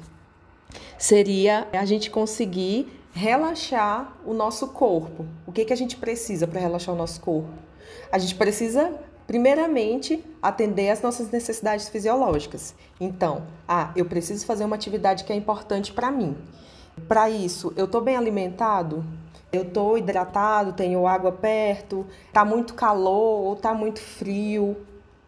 Seria 0.99 1.69
a 1.73 1.85
gente 1.85 2.11
conseguir 2.11 3.01
relaxar 3.13 4.17
o 4.25 4.33
nosso 4.33 4.69
corpo. 4.69 5.27
O 5.47 5.53
que, 5.53 5.65
que 5.65 5.73
a 5.73 5.77
gente 5.77 5.97
precisa 5.97 6.47
para 6.47 6.61
relaxar 6.61 6.95
o 6.95 6.99
nosso 6.99 7.21
corpo? 7.21 7.51
A 8.11 8.19
gente 8.19 8.35
precisa 8.35 8.93
primeiramente, 9.33 10.23
atender 10.43 10.91
às 10.91 11.01
nossas 11.01 11.31
necessidades 11.31 11.89
fisiológicas. 11.89 12.75
Então, 13.01 13.45
ah, 13.67 13.91
eu 13.97 14.05
preciso 14.05 14.45
fazer 14.45 14.63
uma 14.63 14.77
atividade 14.77 15.25
que 15.25 15.33
é 15.33 15.35
importante 15.35 15.91
para 15.91 16.11
mim. 16.11 16.37
Para 17.09 17.31
isso, 17.31 17.73
eu 17.75 17.87
estou 17.87 18.03
bem 18.03 18.15
alimentado? 18.15 19.03
Eu 19.51 19.63
estou 19.63 19.97
hidratado, 19.97 20.75
tenho 20.75 21.07
água 21.07 21.33
perto, 21.33 22.07
está 22.27 22.45
muito 22.45 22.75
calor 22.75 23.47
ou 23.47 23.55
está 23.55 23.73
muito 23.73 24.01
frio. 24.01 24.77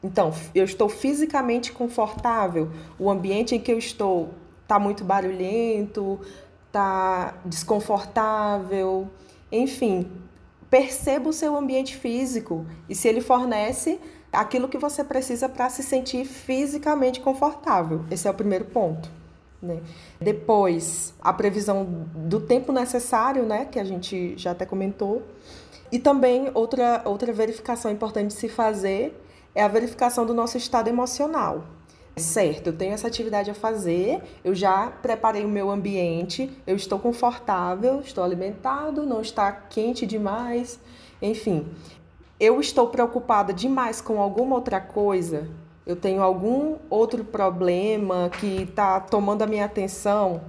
Então, 0.02 0.34
eu 0.54 0.66
estou 0.66 0.90
fisicamente 0.90 1.72
confortável. 1.72 2.70
O 2.98 3.10
ambiente 3.10 3.54
em 3.54 3.58
que 3.58 3.72
eu 3.72 3.78
estou 3.78 4.34
está 4.64 4.78
muito 4.78 5.02
barulhento, 5.02 6.20
está 6.66 7.32
desconfortável. 7.46 9.08
Enfim, 9.50 10.06
perceba 10.74 11.28
o 11.30 11.32
seu 11.32 11.56
ambiente 11.56 11.96
físico 11.96 12.66
e 12.88 12.96
se 12.96 13.06
ele 13.06 13.20
fornece 13.20 14.00
aquilo 14.32 14.68
que 14.68 14.76
você 14.76 15.04
precisa 15.04 15.48
para 15.48 15.70
se 15.70 15.84
sentir 15.84 16.24
fisicamente 16.24 17.20
confortável. 17.20 18.04
Esse 18.10 18.26
é 18.26 18.30
o 18.32 18.34
primeiro 18.34 18.64
ponto. 18.64 19.08
Né? 19.62 19.80
Depois, 20.20 21.14
a 21.22 21.32
previsão 21.32 22.08
do 22.12 22.40
tempo 22.40 22.72
necessário, 22.72 23.44
né, 23.44 23.66
que 23.66 23.78
a 23.78 23.84
gente 23.84 24.36
já 24.36 24.50
até 24.50 24.66
comentou. 24.66 25.22
E 25.92 26.00
também 26.00 26.50
outra, 26.54 27.02
outra 27.04 27.32
verificação 27.32 27.88
importante 27.88 28.32
de 28.32 28.34
se 28.34 28.48
fazer 28.48 29.16
é 29.54 29.62
a 29.62 29.68
verificação 29.68 30.26
do 30.26 30.34
nosso 30.34 30.58
estado 30.58 30.88
emocional. 30.88 31.62
Certo, 32.16 32.68
eu 32.68 32.72
tenho 32.72 32.92
essa 32.92 33.08
atividade 33.08 33.50
a 33.50 33.54
fazer, 33.54 34.22
eu 34.44 34.54
já 34.54 34.86
preparei 34.86 35.44
o 35.44 35.48
meu 35.48 35.68
ambiente, 35.68 36.48
eu 36.64 36.76
estou 36.76 36.96
confortável, 36.96 38.00
estou 38.00 38.22
alimentado, 38.22 39.04
não 39.04 39.20
está 39.20 39.50
quente 39.50 40.06
demais, 40.06 40.78
enfim. 41.20 41.66
Eu 42.38 42.60
estou 42.60 42.86
preocupada 42.86 43.52
demais 43.52 44.00
com 44.00 44.20
alguma 44.20 44.54
outra 44.54 44.80
coisa, 44.80 45.48
eu 45.84 45.96
tenho 45.96 46.22
algum 46.22 46.76
outro 46.88 47.24
problema 47.24 48.30
que 48.38 48.62
está 48.62 49.00
tomando 49.00 49.42
a 49.42 49.46
minha 49.46 49.64
atenção, 49.64 50.40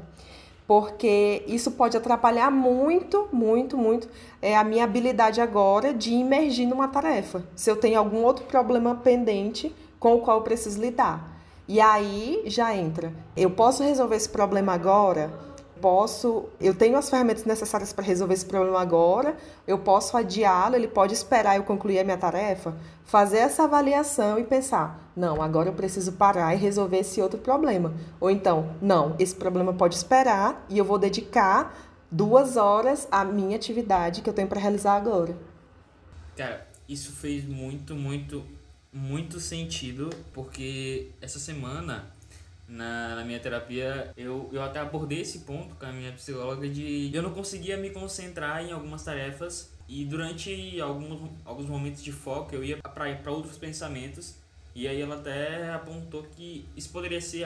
porque 0.68 1.44
isso 1.48 1.72
pode 1.72 1.98
atrapalhar 1.98 2.52
muito, 2.52 3.28
muito, 3.32 3.76
muito 3.76 4.08
é 4.40 4.56
a 4.56 4.64
minha 4.64 4.84
habilidade 4.84 5.42
agora 5.42 5.92
de 5.92 6.14
imergir 6.14 6.68
numa 6.68 6.88
tarefa. 6.88 7.44
Se 7.56 7.72
eu 7.72 7.76
tenho 7.76 7.98
algum 7.98 8.24
outro 8.24 8.46
problema 8.46 8.96
pendente 8.96 9.76
com 10.00 10.14
o 10.14 10.22
qual 10.22 10.38
eu 10.38 10.44
preciso 10.44 10.80
lidar. 10.80 11.35
E 11.68 11.82
aí 11.82 12.44
já 12.46 12.76
entra. 12.76 13.12
Eu 13.36 13.50
posso 13.50 13.84
resolver 13.84 14.16
esse 14.16 14.30
problema 14.30 14.74
agora? 14.74 15.32
Posso, 15.82 16.46
eu 16.60 16.74
tenho 16.74 16.98
as 16.98 17.10
ferramentas 17.10 17.44
necessárias 17.44 17.92
para 17.92 18.04
resolver 18.04 18.34
esse 18.34 18.46
problema 18.46 18.80
agora, 18.80 19.36
eu 19.68 19.78
posso 19.78 20.16
adiá-lo, 20.16 20.76
ele 20.76 20.88
pode 20.88 21.14
esperar 21.14 21.58
eu 21.58 21.64
concluir 21.64 22.00
a 22.00 22.04
minha 22.04 22.18
tarefa, 22.18 22.74
fazer 23.04 23.40
essa 23.40 23.66
avaliação 23.66 24.40
e 24.40 24.44
pensar: 24.44 25.12
não, 25.16 25.42
agora 25.42 25.70
eu 25.70 25.74
preciso 25.74 26.14
parar 26.14 26.56
e 26.56 26.58
resolver 26.58 27.00
esse 27.00 27.22
outro 27.22 27.40
problema. 27.40 27.94
Ou 28.20 28.30
então, 28.30 28.74
não, 28.82 29.16
esse 29.20 29.36
problema 29.36 29.74
pode 29.74 29.96
esperar 29.96 30.66
e 30.70 30.78
eu 30.78 30.86
vou 30.86 30.98
dedicar 30.98 31.76
duas 32.10 32.56
horas 32.56 33.08
à 33.12 33.26
minha 33.26 33.56
atividade 33.56 34.22
que 34.22 34.30
eu 34.30 34.34
tenho 34.34 34.48
para 34.48 34.62
realizar 34.62 34.96
agora. 34.96 35.36
Cara, 36.38 36.68
isso 36.88 37.12
fez 37.12 37.46
muito, 37.46 37.96
muito 37.96 38.44
muito 38.96 39.42
sentido, 39.42 40.10
porque 40.34 41.10
essa 41.20 41.38
semana, 41.38 42.10
na, 42.66 43.16
na 43.16 43.26
minha 43.26 43.40
terapia, 43.42 44.14
eu, 44.16 44.50
eu 44.54 44.64
até 44.64 44.80
abordei 44.80 45.20
esse 45.20 45.40
ponto 45.40 45.76
com 45.76 45.86
a 45.86 45.92
minha 45.92 46.14
psicóloga 46.14 46.68
de 46.70 47.12
eu 47.14 47.22
não 47.22 47.32
conseguia 47.32 47.76
me 47.76 47.90
concentrar 47.90 48.64
em 48.64 48.72
algumas 48.72 49.04
tarefas 49.04 49.70
e 49.90 50.06
durante 50.06 50.80
alguns, 50.80 51.30
alguns 51.44 51.68
momentos 51.68 52.02
de 52.02 52.14
foco 52.14 52.56
eu 52.56 52.64
ia 52.64 52.78
para 52.78 53.32
outros 53.32 53.58
pensamentos 53.58 54.36
e 54.74 54.88
aí 54.88 55.02
ela 55.02 55.16
até 55.16 55.74
apontou 55.74 56.24
que 56.24 56.66
isso 56.76 56.90
poderia 56.90 57.20
ser 57.20 57.46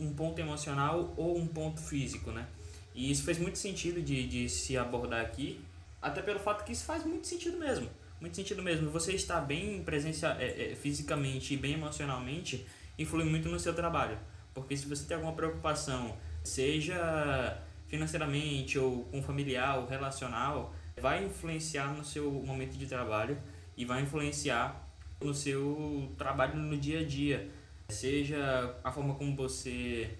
um 0.00 0.12
ponto 0.14 0.40
emocional 0.40 1.12
ou 1.18 1.36
um 1.36 1.46
ponto 1.46 1.82
físico, 1.82 2.30
né? 2.30 2.46
E 2.94 3.10
isso 3.10 3.24
fez 3.24 3.38
muito 3.38 3.58
sentido 3.58 4.00
de, 4.00 4.26
de 4.26 4.48
se 4.48 4.76
abordar 4.76 5.20
aqui, 5.20 5.60
até 6.00 6.22
pelo 6.22 6.40
fato 6.40 6.64
que 6.64 6.72
isso 6.72 6.84
faz 6.84 7.04
muito 7.04 7.26
sentido 7.26 7.58
mesmo 7.58 7.88
muito 8.20 8.36
sentido 8.36 8.62
mesmo. 8.62 8.90
Você 8.90 9.12
estar 9.12 9.40
bem 9.40 9.82
presencia, 9.82 10.36
é, 10.38 10.72
é, 10.72 10.74
fisicamente 10.74 11.54
e 11.54 11.56
bem 11.56 11.74
emocionalmente 11.74 12.66
influi 12.98 13.24
muito 13.24 13.48
no 13.48 13.58
seu 13.58 13.74
trabalho. 13.74 14.18
Porque 14.52 14.76
se 14.76 14.86
você 14.86 15.04
tem 15.06 15.14
alguma 15.14 15.34
preocupação, 15.34 16.16
seja 16.42 17.62
financeiramente 17.86 18.78
ou 18.78 19.04
com 19.04 19.22
familiar 19.22 19.78
ou 19.78 19.86
relacional, 19.86 20.74
vai 21.00 21.24
influenciar 21.24 21.94
no 21.94 22.04
seu 22.04 22.30
momento 22.30 22.76
de 22.76 22.86
trabalho 22.86 23.38
e 23.76 23.84
vai 23.84 24.02
influenciar 24.02 24.88
no 25.20 25.32
seu 25.32 26.12
trabalho 26.18 26.56
no 26.56 26.76
dia 26.76 27.00
a 27.00 27.04
dia. 27.04 27.50
Seja 27.88 28.76
a 28.84 28.92
forma 28.92 29.14
como 29.14 29.34
você 29.34 30.18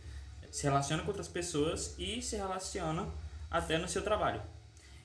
se 0.50 0.64
relaciona 0.64 1.02
com 1.02 1.08
outras 1.08 1.28
pessoas 1.28 1.94
e 1.98 2.22
se 2.22 2.36
relaciona 2.36 3.08
até 3.50 3.76
no 3.76 3.88
seu 3.88 4.02
trabalho. 4.02 4.40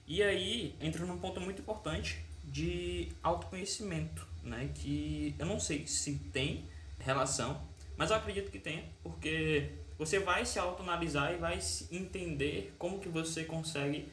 E 0.08 0.22
aí 0.22 0.76
entra 0.80 1.06
num 1.06 1.18
ponto 1.18 1.42
muito 1.42 1.62
importante 1.62 2.23
de 2.54 3.10
autoconhecimento, 3.24 4.26
né? 4.44 4.70
Que 4.76 5.36
eu 5.40 5.46
não 5.46 5.60
sei 5.60 5.88
se 5.88 6.14
tem 6.32 6.70
relação, 7.00 7.60
mas 7.98 8.12
eu 8.12 8.16
acredito 8.16 8.52
que 8.52 8.60
tenha, 8.60 8.84
porque 9.02 9.72
você 9.98 10.20
vai 10.20 10.46
se 10.46 10.60
autoanalisar 10.60 11.34
e 11.34 11.38
vai 11.38 11.60
entender 11.92 12.76
como 12.78 13.00
que 13.00 13.10
você 13.10 13.44
consegue 13.44 14.08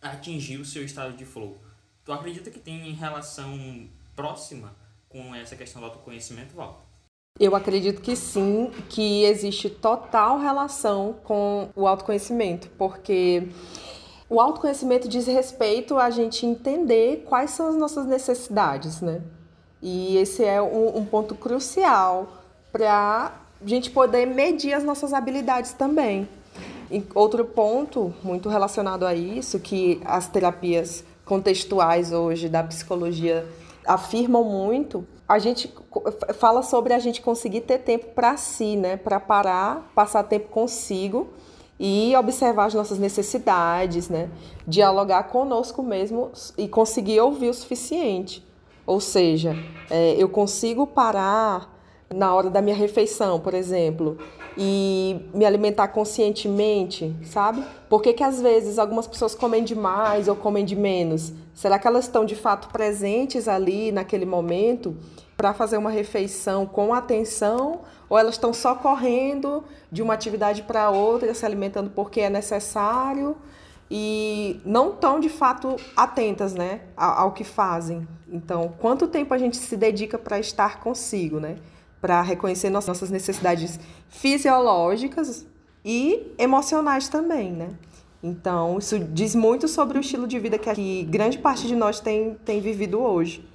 atingir 0.00 0.58
o 0.58 0.64
seu 0.64 0.84
estado 0.84 1.16
de 1.16 1.24
flow. 1.24 1.58
Tu 2.04 2.12
acredita 2.12 2.50
que 2.50 2.58
tem 2.58 2.92
relação 2.92 3.88
próxima 4.14 4.76
com 5.08 5.34
essa 5.34 5.56
questão 5.56 5.80
do 5.80 5.86
autoconhecimento, 5.86 6.54
Val? 6.54 6.86
Eu 7.38 7.56
acredito 7.56 8.02
que 8.02 8.14
sim, 8.14 8.70
que 8.90 9.24
existe 9.24 9.70
total 9.70 10.38
relação 10.38 11.14
com 11.24 11.70
o 11.74 11.86
autoconhecimento, 11.86 12.68
porque 12.76 13.48
o 14.30 14.40
autoconhecimento 14.40 15.08
diz 15.08 15.26
respeito 15.26 15.98
a 15.98 16.08
gente 16.08 16.46
entender 16.46 17.24
quais 17.28 17.50
são 17.50 17.68
as 17.68 17.74
nossas 17.74 18.06
necessidades, 18.06 19.00
né? 19.00 19.20
E 19.82 20.16
esse 20.18 20.44
é 20.44 20.62
um, 20.62 20.98
um 20.98 21.04
ponto 21.04 21.34
crucial 21.34 22.28
para 22.70 23.32
a 23.60 23.66
gente 23.66 23.90
poder 23.90 24.26
medir 24.26 24.72
as 24.72 24.84
nossas 24.84 25.12
habilidades 25.12 25.72
também. 25.72 26.28
E 26.88 27.04
outro 27.12 27.44
ponto 27.44 28.14
muito 28.22 28.48
relacionado 28.48 29.04
a 29.04 29.12
isso, 29.12 29.58
que 29.58 30.00
as 30.04 30.28
terapias 30.28 31.02
contextuais 31.24 32.12
hoje 32.12 32.48
da 32.48 32.62
psicologia 32.62 33.44
afirmam 33.84 34.44
muito, 34.44 35.04
a 35.28 35.40
gente 35.40 35.72
fala 36.34 36.62
sobre 36.62 36.92
a 36.92 37.00
gente 37.00 37.20
conseguir 37.20 37.62
ter 37.62 37.78
tempo 37.78 38.06
para 38.14 38.36
si, 38.36 38.76
né? 38.76 38.96
Para 38.96 39.18
parar, 39.18 39.90
passar 39.92 40.22
tempo 40.22 40.48
consigo 40.50 41.30
e 41.82 42.14
observar 42.14 42.66
as 42.66 42.74
nossas 42.74 42.98
necessidades, 42.98 44.10
né? 44.10 44.28
Dialogar 44.68 45.22
conosco 45.24 45.82
mesmo 45.82 46.30
e 46.58 46.68
conseguir 46.68 47.18
ouvir 47.20 47.48
o 47.48 47.54
suficiente. 47.54 48.46
Ou 48.86 49.00
seja, 49.00 49.56
é, 49.88 50.14
eu 50.18 50.28
consigo 50.28 50.86
parar 50.86 51.74
na 52.14 52.34
hora 52.34 52.50
da 52.50 52.60
minha 52.60 52.76
refeição, 52.76 53.40
por 53.40 53.54
exemplo, 53.54 54.18
e 54.58 55.20
me 55.32 55.46
alimentar 55.46 55.88
conscientemente, 55.88 57.16
sabe? 57.24 57.64
Por 57.88 58.02
que, 58.02 58.12
que 58.12 58.22
às 58.22 58.42
vezes 58.42 58.78
algumas 58.78 59.06
pessoas 59.06 59.34
comem 59.34 59.64
demais 59.64 60.28
ou 60.28 60.36
comem 60.36 60.66
de 60.66 60.76
menos? 60.76 61.32
Será 61.54 61.78
que 61.78 61.86
elas 61.86 62.04
estão 62.04 62.26
de 62.26 62.36
fato 62.36 62.68
presentes 62.68 63.48
ali 63.48 63.90
naquele 63.90 64.26
momento 64.26 64.94
para 65.40 65.54
fazer 65.54 65.78
uma 65.78 65.88
refeição 65.88 66.66
com 66.66 66.92
atenção 66.92 67.80
ou 68.10 68.18
elas 68.18 68.34
estão 68.34 68.52
só 68.52 68.74
correndo 68.74 69.64
de 69.90 70.02
uma 70.02 70.12
atividade 70.12 70.64
para 70.64 70.90
outra, 70.90 71.32
se 71.32 71.46
alimentando 71.46 71.88
porque 71.88 72.20
é 72.20 72.28
necessário 72.28 73.34
e 73.90 74.60
não 74.66 74.90
estão 74.90 75.18
de 75.18 75.30
fato 75.30 75.76
atentas, 75.96 76.52
né, 76.52 76.82
ao, 76.94 77.32
que 77.32 77.42
fazem? 77.42 78.06
Então, 78.30 78.74
quanto 78.78 79.08
tempo 79.08 79.32
a 79.32 79.38
gente 79.38 79.56
se 79.56 79.78
dedica 79.78 80.18
para 80.18 80.38
estar 80.38 80.78
consigo, 80.80 81.40
né? 81.40 81.56
para 82.02 82.20
reconhecer 82.20 82.68
nossas 82.68 83.08
necessidades 83.08 83.80
fisiológicas 84.10 85.46
e 85.82 86.34
emocionais 86.36 87.08
também, 87.08 87.50
né? 87.50 87.70
Então, 88.22 88.76
isso 88.78 88.98
diz 88.98 89.34
muito 89.34 89.66
sobre 89.68 89.96
o 89.96 90.02
estilo 90.02 90.26
de 90.26 90.38
vida 90.38 90.58
que 90.58 91.02
grande 91.04 91.38
parte 91.38 91.66
de 91.66 91.74
nós 91.74 91.98
tem, 91.98 92.34
tem 92.44 92.60
vivido 92.60 93.00
hoje. 93.00 93.48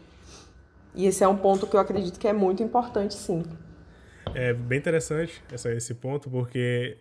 E 0.95 1.05
esse 1.05 1.23
é 1.23 1.27
um 1.27 1.37
ponto 1.37 1.67
que 1.67 1.75
eu 1.75 1.79
acredito 1.79 2.19
que 2.19 2.27
é 2.27 2.33
muito 2.33 2.63
importante, 2.63 3.13
sim. 3.13 3.43
É 4.33 4.53
bem 4.53 4.79
interessante 4.79 5.41
essa, 5.51 5.71
esse 5.71 5.93
ponto, 5.93 6.29
porque 6.29 6.97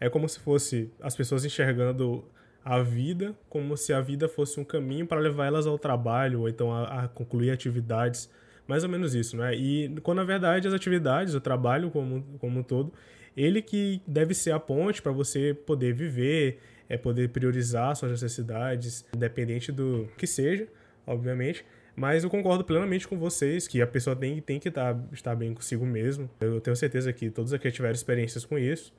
é 0.00 0.08
como 0.08 0.28
se 0.28 0.40
fosse 0.40 0.90
as 1.00 1.14
pessoas 1.14 1.44
enxergando 1.44 2.24
a 2.64 2.80
vida 2.80 3.34
como 3.50 3.76
se 3.76 3.92
a 3.92 4.00
vida 4.00 4.26
fosse 4.26 4.58
um 4.58 4.64
caminho 4.64 5.06
para 5.06 5.20
levar 5.20 5.46
elas 5.46 5.66
ao 5.66 5.78
trabalho, 5.78 6.40
ou 6.40 6.48
então 6.48 6.72
a, 6.72 7.04
a 7.04 7.08
concluir 7.08 7.50
atividades 7.50 8.30
mais 8.66 8.82
ou 8.82 8.88
menos 8.88 9.14
isso, 9.14 9.36
né? 9.36 9.54
E 9.54 9.94
quando 10.02 10.18
na 10.18 10.24
verdade 10.24 10.66
as 10.66 10.72
atividades, 10.72 11.34
o 11.34 11.40
trabalho 11.40 11.90
como, 11.90 12.24
como 12.38 12.60
um 12.60 12.62
todo, 12.62 12.90
ele 13.36 13.60
que 13.60 14.00
deve 14.06 14.32
ser 14.32 14.52
a 14.52 14.58
ponte 14.58 15.02
para 15.02 15.12
você 15.12 15.52
poder 15.52 15.92
viver, 15.92 16.58
é 16.88 16.96
poder 16.96 17.28
priorizar 17.28 17.94
suas 17.94 18.12
necessidades, 18.12 19.04
independente 19.14 19.70
do 19.70 20.08
que 20.16 20.26
seja, 20.26 20.66
obviamente. 21.06 21.64
Mas 21.96 22.24
eu 22.24 22.30
concordo 22.30 22.64
plenamente 22.64 23.06
com 23.06 23.16
vocês 23.16 23.68
que 23.68 23.80
a 23.80 23.86
pessoa 23.86 24.16
tem, 24.16 24.40
tem 24.40 24.58
que 24.58 24.68
estar, 24.68 24.94
tá, 24.94 25.00
estar 25.12 25.34
bem 25.36 25.54
consigo 25.54 25.86
mesmo. 25.86 26.28
Eu 26.40 26.60
tenho 26.60 26.76
certeza 26.76 27.12
que 27.12 27.30
todos 27.30 27.52
aqui 27.52 27.70
tiveram 27.70 27.94
experiências 27.94 28.44
com 28.44 28.58
isso, 28.58 28.92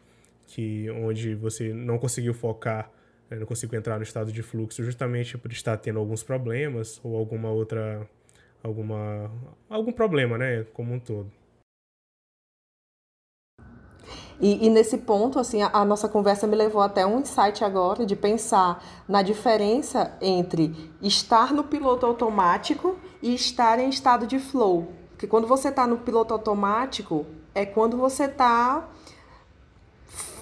que 0.48 0.90
onde 0.92 1.36
você 1.36 1.74
não 1.74 1.98
conseguiu 1.98 2.34
focar, 2.34 2.90
né, 3.30 3.38
não 3.38 3.46
conseguiu 3.46 3.78
entrar 3.78 3.98
no 3.98 4.04
estado 4.04 4.32
de 4.32 4.42
fluxo 4.42 4.84
justamente 4.84 5.38
por 5.38 5.52
estar 5.52 5.78
tendo 5.78 6.00
alguns 6.00 6.24
problemas 6.24 7.02
ou 7.04 7.18
alguma 7.18 7.50
outra 7.50 8.08
alguma 8.64 9.30
algum 9.70 9.92
problema, 9.92 10.38
né, 10.38 10.66
como 10.74 10.94
um 10.94 11.00
todo. 11.00 11.32
E, 14.40 14.66
e, 14.66 14.70
nesse 14.70 14.98
ponto, 14.98 15.40
assim, 15.40 15.62
a, 15.62 15.70
a, 15.72 15.86
nossa 15.86 16.10
conversa 16.10 16.46
me 16.46 16.56
levou 16.56 16.82
até 16.82 17.06
um 17.06 17.20
insight 17.20 17.64
agora 17.64 18.06
de 18.06 18.16
pensar 18.16 18.84
na 19.08 19.22
diferença 19.22 20.14
entre 20.22 20.94
estar 21.02 21.54
no 21.54 21.64
piloto 21.64 22.06
automático 22.06 22.98
e 23.22 23.34
estar 23.34 23.80
em 23.80 23.90
estado 23.90 24.28
de 24.28 24.40
flow. 24.40 24.92
Porque 25.12 25.28
quando 25.28 25.48
você 25.48 25.70
está 25.70 25.88
no 25.88 25.98
piloto 25.98 26.34
automático, 26.34 27.26
é 27.54 27.66
quando 27.66 27.96
você 27.96 28.26
está 28.26 28.90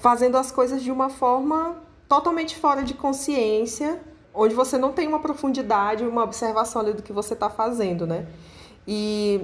fazendo 0.01 0.37
as 0.37 0.51
coisas 0.51 0.81
de 0.81 0.91
uma 0.91 1.09
forma 1.09 1.77
totalmente 2.09 2.57
fora 2.57 2.83
de 2.83 2.93
consciência 2.93 4.01
onde 4.33 4.55
você 4.55 4.77
não 4.77 4.91
tem 4.91 5.07
uma 5.07 5.19
profundidade, 5.19 6.03
uma 6.03 6.23
observação 6.23 6.81
ali 6.81 6.93
do 6.93 7.03
que 7.03 7.13
você 7.13 7.33
está 7.33 7.49
fazendo, 7.49 8.07
né? 8.07 8.25
E 8.87 9.41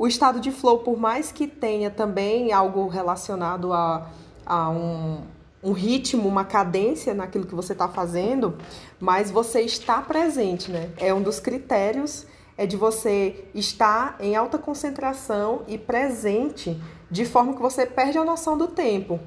o 0.00 0.06
estado 0.06 0.40
de 0.40 0.50
flow, 0.50 0.78
por 0.78 0.98
mais 0.98 1.30
que 1.30 1.46
tenha 1.46 1.90
também 1.90 2.54
algo 2.54 2.88
relacionado 2.88 3.70
a, 3.70 4.08
a 4.46 4.70
um, 4.70 5.20
um 5.62 5.72
ritmo, 5.72 6.26
uma 6.26 6.42
cadência 6.42 7.12
naquilo 7.12 7.44
que 7.44 7.54
você 7.54 7.74
está 7.74 7.86
fazendo, 7.86 8.56
mas 8.98 9.30
você 9.30 9.60
está 9.60 10.00
presente, 10.00 10.70
né? 10.70 10.88
É 10.96 11.12
um 11.12 11.20
dos 11.20 11.38
critérios 11.38 12.26
é 12.56 12.64
de 12.64 12.78
você 12.78 13.44
estar 13.54 14.16
em 14.20 14.34
alta 14.34 14.56
concentração 14.56 15.64
e 15.68 15.76
presente, 15.76 16.80
de 17.10 17.26
forma 17.26 17.52
que 17.52 17.60
você 17.60 17.84
perde 17.84 18.16
a 18.16 18.24
noção 18.24 18.56
do 18.56 18.68
tempo, 18.68 19.20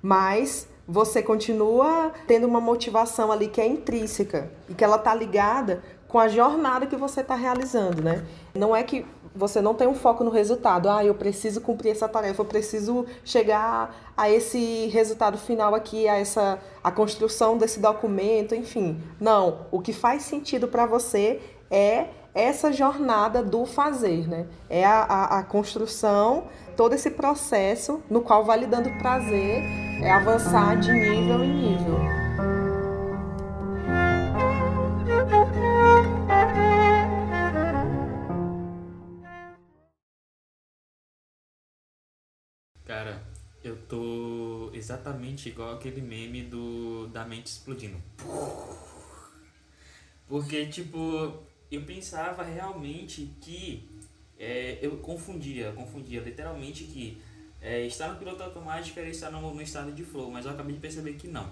mas 0.00 0.68
você 0.86 1.24
continua 1.24 2.12
tendo 2.28 2.46
uma 2.46 2.60
motivação 2.60 3.32
ali 3.32 3.48
que 3.48 3.60
é 3.60 3.66
intrínseca 3.66 4.48
e 4.68 4.74
que 4.74 4.84
ela 4.84 4.96
está 4.96 5.12
ligada 5.12 5.82
com 6.10 6.18
a 6.18 6.26
jornada 6.26 6.86
que 6.86 6.96
você 6.96 7.20
está 7.20 7.36
realizando, 7.36 8.02
né? 8.02 8.24
Não 8.52 8.74
é 8.74 8.82
que 8.82 9.06
você 9.32 9.60
não 9.60 9.74
tem 9.74 9.86
um 9.86 9.94
foco 9.94 10.24
no 10.24 10.30
resultado. 10.30 10.88
Ah, 10.88 11.04
eu 11.04 11.14
preciso 11.14 11.60
cumprir 11.60 11.90
essa 11.90 12.08
tarefa, 12.08 12.42
eu 12.42 12.46
preciso 12.46 13.06
chegar 13.24 13.94
a 14.16 14.28
esse 14.28 14.88
resultado 14.88 15.38
final 15.38 15.72
aqui, 15.72 16.08
a 16.08 16.16
essa 16.16 16.58
a 16.82 16.90
construção 16.90 17.56
desse 17.56 17.78
documento, 17.78 18.56
enfim. 18.56 19.00
Não, 19.20 19.66
o 19.70 19.80
que 19.80 19.92
faz 19.92 20.22
sentido 20.22 20.66
para 20.66 20.84
você 20.84 21.40
é 21.70 22.08
essa 22.34 22.72
jornada 22.72 23.40
do 23.40 23.64
fazer, 23.64 24.28
né? 24.28 24.46
É 24.68 24.84
a, 24.84 25.02
a, 25.02 25.38
a 25.38 25.42
construção, 25.44 26.44
todo 26.76 26.92
esse 26.92 27.10
processo 27.10 28.02
no 28.10 28.20
qual 28.20 28.44
vai 28.44 28.66
dando 28.66 28.90
prazer, 28.98 29.62
é 30.02 30.10
avançar 30.10 30.76
de 30.76 30.92
nível 30.92 31.44
em 31.44 31.54
nível. 31.54 32.19
Exatamente 44.90 45.48
igual 45.48 45.74
aquele 45.74 46.00
meme 46.00 46.42
do 46.42 47.06
da 47.08 47.24
mente 47.24 47.46
explodindo. 47.46 47.96
Porque, 50.26 50.66
tipo, 50.66 50.98
eu 51.70 51.82
pensava 51.82 52.42
realmente 52.42 53.30
que 53.40 53.88
é, 54.38 54.78
eu 54.82 54.96
confundia, 54.98 55.72
confundia 55.72 56.20
literalmente 56.20 56.84
que 56.84 57.20
é, 57.60 57.84
estar 57.86 58.08
no 58.08 58.18
piloto 58.18 58.42
automático 58.42 58.98
era 58.98 59.08
estar 59.08 59.30
no, 59.30 59.54
no, 59.54 59.62
estado 59.62 59.92
de 59.92 60.04
flow, 60.04 60.30
mas 60.30 60.44
eu 60.44 60.52
acabei 60.52 60.74
de 60.74 60.80
perceber 60.80 61.14
que 61.14 61.28
não. 61.28 61.50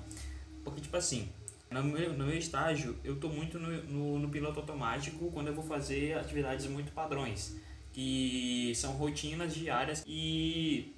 Porque, 0.65 0.81
tipo 0.81 0.97
assim, 0.97 1.29
no 1.71 1.83
meu, 1.85 2.13
no 2.15 2.27
meu 2.27 2.37
estágio, 2.37 2.97
eu 3.05 3.17
tô 3.17 3.29
muito 3.29 3.59
no, 3.59 3.71
no, 3.85 4.19
no 4.19 4.29
piloto 4.29 4.61
automático 4.61 5.31
quando 5.31 5.49
eu 5.49 5.55
vou 5.55 5.65
fazer 5.65 6.17
atividades 6.17 6.67
muito 6.67 6.93
padrões, 6.93 7.57
que 7.93 8.73
são 8.75 8.93
rotinas 8.93 9.55
diárias 9.55 10.05
e 10.07 10.95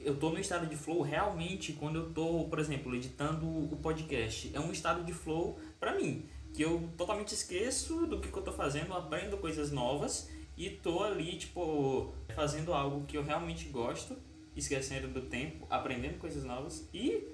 eu 0.00 0.16
tô 0.16 0.30
no 0.30 0.38
estado 0.38 0.66
de 0.66 0.76
flow 0.76 1.02
realmente 1.02 1.72
quando 1.74 1.96
eu 1.96 2.10
tô, 2.10 2.44
por 2.44 2.58
exemplo, 2.58 2.94
editando 2.94 3.46
o 3.46 3.76
podcast. 3.76 4.50
É 4.54 4.60
um 4.60 4.72
estado 4.72 5.04
de 5.04 5.12
flow 5.12 5.58
para 5.78 5.94
mim 5.94 6.26
que 6.52 6.62
eu 6.62 6.90
totalmente 6.96 7.32
esqueço 7.34 8.06
do 8.06 8.20
que, 8.20 8.30
que 8.30 8.36
eu 8.36 8.42
tô 8.42 8.52
fazendo, 8.52 8.92
aprendo 8.94 9.36
coisas 9.36 9.70
novas 9.70 10.28
e 10.56 10.68
tô 10.68 11.02
ali, 11.02 11.36
tipo, 11.36 12.12
fazendo 12.34 12.72
algo 12.72 13.06
que 13.06 13.16
eu 13.16 13.22
realmente 13.22 13.66
gosto, 13.68 14.16
esquecendo 14.56 15.08
do 15.08 15.22
tempo, 15.22 15.66
aprendendo 15.70 16.18
coisas 16.18 16.44
novas 16.44 16.88
e 16.92 17.28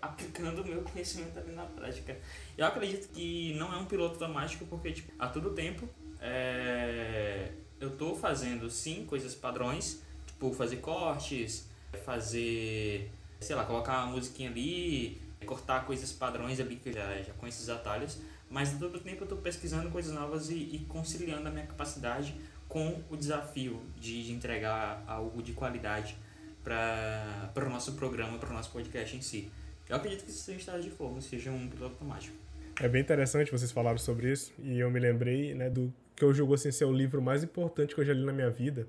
aplicando 0.00 0.62
o 0.62 0.66
meu 0.66 0.82
conhecimento 0.90 1.38
ali 1.38 1.52
na 1.52 1.64
prática. 1.64 2.18
Eu 2.56 2.66
acredito 2.66 3.08
que 3.12 3.54
não 3.54 3.72
é 3.72 3.76
um 3.76 3.86
piloto 3.86 4.14
automático 4.14 4.64
porque, 4.66 4.92
tipo, 4.92 5.12
a 5.18 5.26
todo 5.26 5.50
tempo 5.50 5.88
é... 6.20 7.52
eu 7.80 7.90
tô 7.96 8.14
fazendo, 8.14 8.70
sim, 8.70 9.04
coisas 9.04 9.34
padrões, 9.34 10.02
tipo, 10.26 10.52
fazer 10.52 10.76
cortes, 10.76 11.69
fazer 12.04 13.10
sei 13.40 13.56
lá, 13.56 13.64
colocar 13.64 14.04
uma 14.04 14.12
musiquinha 14.12 14.50
ali, 14.50 15.20
cortar 15.46 15.86
coisas 15.86 16.12
padrões 16.12 16.60
ali 16.60 16.76
que 16.76 16.92
já, 16.92 17.22
já 17.22 17.32
os 17.42 17.70
atalhos, 17.70 18.18
mas 18.48 18.78
todo 18.78 19.00
tempo 19.00 19.22
eu 19.22 19.24
estou 19.24 19.38
pesquisando 19.38 19.90
coisas 19.90 20.12
novas 20.12 20.50
e, 20.50 20.54
e, 20.54 20.86
conciliando 20.88 21.48
a 21.48 21.50
minha 21.50 21.66
capacidade 21.66 22.34
com 22.68 23.02
o 23.08 23.16
desafio 23.16 23.80
de, 23.98 24.24
de 24.24 24.32
entregar 24.32 25.02
algo 25.06 25.42
de 25.42 25.52
qualidade 25.52 26.16
para 26.62 27.66
o 27.66 27.70
nosso 27.70 27.94
programa, 27.94 28.38
para 28.38 28.50
o 28.50 28.52
nosso 28.52 28.70
podcast 28.70 29.16
em 29.16 29.22
si. 29.22 29.50
Eu 29.88 29.96
acredito 29.96 30.24
que 30.24 30.30
seja 30.30 30.58
estado 30.58 30.82
de 30.82 30.90
fogo, 30.90 31.20
seja 31.20 31.50
um 31.50 31.68
piloto 31.68 31.94
automático. 31.94 32.36
É 32.78 32.88
bem 32.88 33.00
interessante 33.00 33.50
vocês 33.50 33.72
falaram 33.72 33.98
sobre 33.98 34.30
isso 34.30 34.52
e 34.58 34.78
eu 34.78 34.90
me 34.90 35.00
lembrei 35.00 35.54
né, 35.54 35.68
do 35.68 35.92
que 36.14 36.24
eu 36.24 36.32
julgo 36.32 36.54
assim, 36.54 36.70
ser 36.70 36.84
o 36.84 36.92
livro 36.92 37.20
mais 37.20 37.42
importante 37.42 37.94
que 37.94 38.00
eu 38.00 38.04
já 38.04 38.12
li 38.12 38.24
na 38.24 38.32
minha 38.32 38.50
vida, 38.50 38.86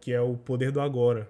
que 0.00 0.12
é 0.12 0.20
O 0.20 0.36
Poder 0.36 0.70
do 0.70 0.80
Agora, 0.80 1.28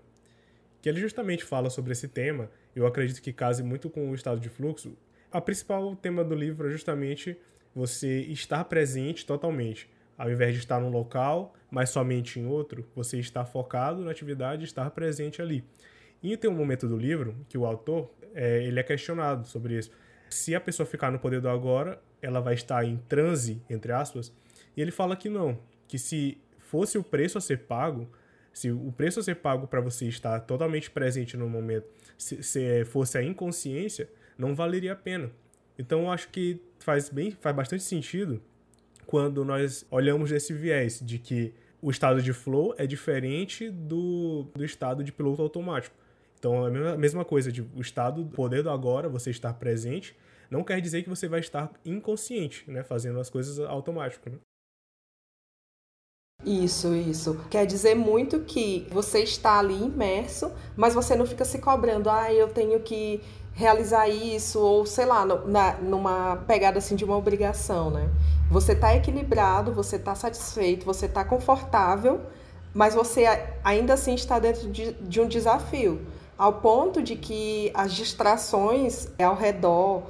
ele 0.89 1.01
justamente 1.01 1.45
fala 1.45 1.71
sobre 1.71 1.93
esse 1.93 2.09
tema. 2.09 2.51
Eu 2.75 2.87
acredito 2.87 3.23
que 3.23 3.33
case 3.33 3.63
muito 3.63 3.91
com 3.91 4.11
o 4.11 4.15
estado 4.15 4.41
de 4.41 4.49
fluxo. 4.49 4.97
A 5.31 5.41
principal 5.41 5.95
tema 5.97 6.25
do 6.25 6.35
livro 6.35 6.69
é 6.69 6.71
justamente 6.71 7.37
você 7.75 8.21
estar 8.23 8.65
presente 8.65 9.27
totalmente. 9.27 9.91
Ao 10.17 10.31
invés 10.31 10.55
de 10.55 10.59
estar 10.59 10.81
num 10.81 10.91
local, 10.91 11.55
mas 11.71 11.91
somente 11.91 12.41
em 12.41 12.47
outro, 12.47 12.89
você 12.95 13.19
estar 13.19 13.45
focado 13.45 14.05
na 14.05 14.11
atividade 14.11 14.65
estar 14.65 14.91
presente 14.91 15.41
ali. 15.41 15.65
E 16.23 16.37
tem 16.37 16.51
um 16.51 16.55
momento 16.55 16.89
do 16.89 16.97
livro 16.97 17.37
que 17.49 17.57
o 17.57 17.65
autor 17.65 18.11
é, 18.35 18.65
ele 18.65 18.81
é 18.81 18.83
questionado 18.83 19.47
sobre 19.47 19.79
isso. 19.79 19.91
Se 20.29 20.55
a 20.55 20.61
pessoa 20.61 20.87
ficar 20.87 21.11
no 21.11 21.19
poder 21.19 21.41
do 21.41 21.49
agora, 21.49 22.01
ela 22.21 22.41
vai 22.41 22.55
estar 22.55 22.85
em 22.85 22.97
transe, 23.09 23.63
entre 23.71 23.93
aspas, 23.93 24.33
e 24.77 24.83
ele 24.83 24.91
fala 24.91 25.17
que 25.17 25.29
não, 25.29 25.59
que 25.87 25.99
se 25.99 26.39
fosse 26.59 26.99
o 26.99 27.05
preço 27.05 27.39
a 27.39 27.41
ser 27.41 27.61
pago, 27.61 28.11
se 28.59 28.73
o 28.73 28.91
preço 28.91 29.21
a 29.21 29.23
ser 29.23 29.37
pago 29.37 29.69
para 29.69 29.81
você 29.81 30.09
estar 30.09 30.41
totalmente 30.41 30.91
presente 30.91 31.37
no 31.37 31.49
momento, 31.49 31.87
se, 32.17 32.43
se, 32.43 32.85
fosse 32.87 33.17
a 33.17 33.23
inconsciência, 33.23 34.11
não 34.37 34.53
valeria 34.53 34.95
a 34.95 34.97
pena. 34.97 35.31
Então 35.79 36.03
eu 36.03 36.11
acho 36.11 36.29
que 36.31 36.61
faz 36.81 37.09
bem, 37.09 37.31
faz 37.41 37.55
bastante 37.55 37.85
sentido 37.85 38.43
quando 39.07 39.45
nós 39.45 39.87
olhamos 39.93 40.31
desse 40.31 40.53
viés 40.53 41.01
de 41.01 41.21
que 41.21 41.55
o 41.81 41.89
estado 41.89 42.21
de 42.21 42.33
flow 42.33 42.75
é 42.77 42.85
diferente 42.85 43.71
do, 43.71 44.49
do 44.53 44.65
estado 44.65 45.05
de 45.05 45.13
piloto 45.13 45.41
automático. 45.41 45.95
Então, 46.37 46.67
é 46.67 46.95
a 46.95 46.99
mesma, 46.99 47.25
coisa 47.25 47.53
de 47.53 47.63
o 47.63 47.81
estado, 47.81 48.23
o 48.23 48.27
poder 48.27 48.65
do 48.65 48.71
agora, 48.71 49.09
você 49.09 49.31
estar 49.31 49.55
presente, 49.55 50.17
não 50.51 50.65
quer 50.65 50.81
dizer 50.81 51.05
que 51.05 51.09
você 51.09 51.29
vai 51.29 51.41
estar 51.41 51.73
inconsciente, 51.85 52.69
né, 52.69 52.83
fazendo 52.83 53.21
as 53.21 53.31
coisas 53.31 53.59
automático. 53.61 54.29
Né? 54.31 54.39
Isso, 56.49 56.95
isso. 56.95 57.37
Quer 57.51 57.67
dizer 57.67 57.95
muito 57.95 58.41
que 58.41 58.87
você 58.91 59.21
está 59.21 59.59
ali 59.59 59.85
imerso, 59.85 60.51
mas 60.77 60.95
você 60.95 61.17
não 61.17 61.27
fica 61.27 61.45
se 61.45 61.59
cobrando, 61.59 62.09
ah, 62.09 62.33
eu 62.33 62.49
tenho 62.49 62.79
que 62.81 63.21
realizar 63.53 64.09
isso, 64.09 64.61
ou 64.61 64.87
sei 64.87 65.05
lá, 65.05 65.27
na, 65.27 65.75
numa 65.75 66.37
pegada 66.47 66.79
assim 66.79 66.95
de 66.95 67.05
uma 67.05 67.17
obrigação, 67.17 67.91
né? 67.91 68.09
Você 68.51 68.73
está 68.73 68.95
equilibrado, 68.95 69.73
você 69.73 69.97
está 69.97 70.15
satisfeito, 70.15 70.87
você 70.87 71.07
está 71.07 71.25
confortável, 71.25 72.21
mas 72.73 72.95
você 72.95 73.27
ainda 73.65 73.95
assim 73.95 74.15
está 74.15 74.39
dentro 74.39 74.71
de, 74.71 74.93
de, 74.93 75.21
um 75.21 75.27
desafio, 75.27 76.01
ao 76.39 76.55
ponto 76.55 77.03
de 77.03 77.17
que 77.17 77.71
as 77.75 77.93
distrações 77.93 79.09
ao 79.19 79.35
redor, 79.35 80.05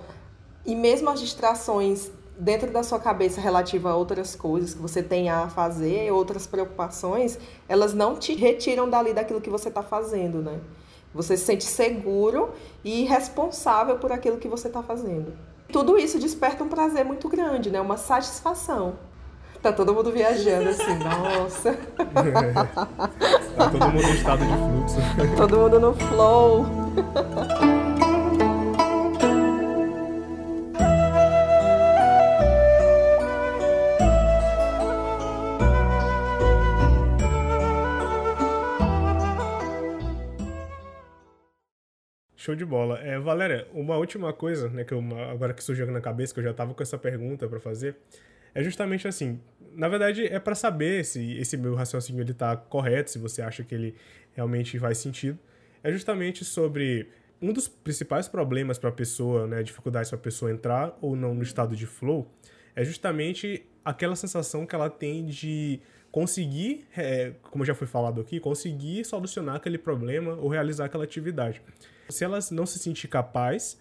e 0.64 0.76
mesmo 0.76 1.08
as 1.08 1.18
distrações 1.18 2.10
dentro 2.38 2.70
da 2.70 2.84
sua 2.84 3.00
cabeça 3.00 3.40
relativa 3.40 3.90
a 3.90 3.96
outras 3.96 4.36
coisas 4.36 4.72
que 4.72 4.80
você 4.80 5.02
tem 5.02 5.28
a 5.28 5.48
fazer, 5.48 6.12
outras 6.12 6.46
preocupações, 6.46 7.36
elas 7.68 7.92
não 7.92 8.16
te 8.16 8.32
retiram 8.34 8.88
dali 8.88 9.12
daquilo 9.12 9.40
que 9.40 9.50
você 9.50 9.68
está 9.68 9.82
fazendo, 9.82 10.40
né? 10.40 10.60
Você 11.12 11.36
se 11.36 11.44
sente 11.44 11.64
seguro 11.64 12.50
e 12.84 13.02
responsável 13.04 13.98
por 13.98 14.12
aquilo 14.12 14.36
que 14.36 14.46
você 14.46 14.68
está 14.68 14.82
fazendo. 14.82 15.32
Tudo 15.72 15.98
isso 15.98 16.18
desperta 16.18 16.62
um 16.62 16.68
prazer 16.68 17.04
muito 17.04 17.28
grande, 17.28 17.70
né? 17.70 17.80
Uma 17.80 17.96
satisfação. 17.96 18.94
Tá 19.60 19.72
todo 19.72 19.92
mundo 19.92 20.12
viajando 20.12 20.68
assim, 20.68 20.94
nossa. 21.02 21.76
tá 23.56 23.70
todo 23.70 23.88
mundo 23.88 24.06
em 24.06 24.14
estado 24.14 24.44
de 24.44 24.86
fluxo. 24.86 25.36
todo 25.36 25.56
mundo 25.56 25.80
no 25.80 25.94
flow. 25.94 26.64
Show 42.48 42.56
de 42.56 42.64
bola. 42.64 42.98
É, 43.00 43.18
Valéria, 43.18 43.68
uma 43.74 43.98
última 43.98 44.32
coisa, 44.32 44.70
né, 44.70 44.82
que 44.82 44.94
eu, 44.94 45.04
agora 45.30 45.52
que 45.52 45.62
surgiu 45.62 45.86
na 45.88 46.00
cabeça, 46.00 46.32
que 46.32 46.40
eu 46.40 46.44
já 46.44 46.54
tava 46.54 46.72
com 46.72 46.82
essa 46.82 46.96
pergunta 46.96 47.46
para 47.46 47.60
fazer, 47.60 47.94
é 48.54 48.62
justamente 48.62 49.06
assim, 49.06 49.38
na 49.74 49.86
verdade 49.86 50.24
é 50.26 50.38
para 50.40 50.54
saber 50.54 51.04
se 51.04 51.36
esse 51.36 51.58
meu 51.58 51.74
raciocínio 51.74 52.22
ele 52.22 52.32
tá 52.32 52.56
correto, 52.56 53.10
se 53.10 53.18
você 53.18 53.42
acha 53.42 53.62
que 53.62 53.74
ele 53.74 53.94
realmente 54.32 54.78
faz 54.78 54.96
sentido. 54.96 55.38
É 55.82 55.92
justamente 55.92 56.42
sobre 56.42 57.10
um 57.42 57.52
dos 57.52 57.68
principais 57.68 58.26
problemas 58.26 58.78
para 58.78 58.88
a 58.88 58.92
pessoa, 58.92 59.46
né, 59.46 59.62
dificuldades 59.62 60.08
para 60.08 60.18
a 60.18 60.22
pessoa 60.22 60.50
entrar 60.50 60.96
ou 61.02 61.14
não 61.14 61.34
no 61.34 61.42
estado 61.42 61.76
de 61.76 61.84
flow, 61.84 62.32
é 62.74 62.82
justamente 62.82 63.66
aquela 63.84 64.16
sensação 64.16 64.64
que 64.64 64.74
ela 64.74 64.88
tem 64.88 65.26
de 65.26 65.80
conseguir, 66.10 66.86
é, 66.96 67.34
como 67.42 67.62
já 67.62 67.74
foi 67.74 67.86
falado 67.86 68.22
aqui, 68.22 68.40
conseguir 68.40 69.04
solucionar 69.04 69.56
aquele 69.56 69.76
problema 69.76 70.32
ou 70.32 70.48
realizar 70.48 70.86
aquela 70.86 71.04
atividade. 71.04 71.60
Se 72.08 72.24
ela 72.24 72.38
não 72.50 72.66
se 72.66 72.78
sentir 72.78 73.08
capaz, 73.08 73.80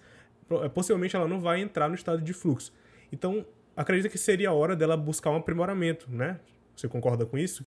é, 0.63 0.69
possivelmente 0.69 1.15
ela 1.15 1.27
não 1.27 1.39
vai 1.39 1.61
entrar 1.61 1.89
no 1.89 1.95
estado 1.95 2.21
de 2.21 2.33
fluxo. 2.33 2.73
Então, 3.11 3.45
acredita 3.75 4.09
que 4.09 4.17
seria 4.17 4.49
a 4.49 4.53
hora 4.53 4.75
dela 4.75 4.97
buscar 4.97 5.31
um 5.31 5.37
aprimoramento, 5.37 6.09
né? 6.09 6.39
Você 6.75 6.87
concorda 6.87 7.25
com 7.25 7.37
isso? 7.37 7.66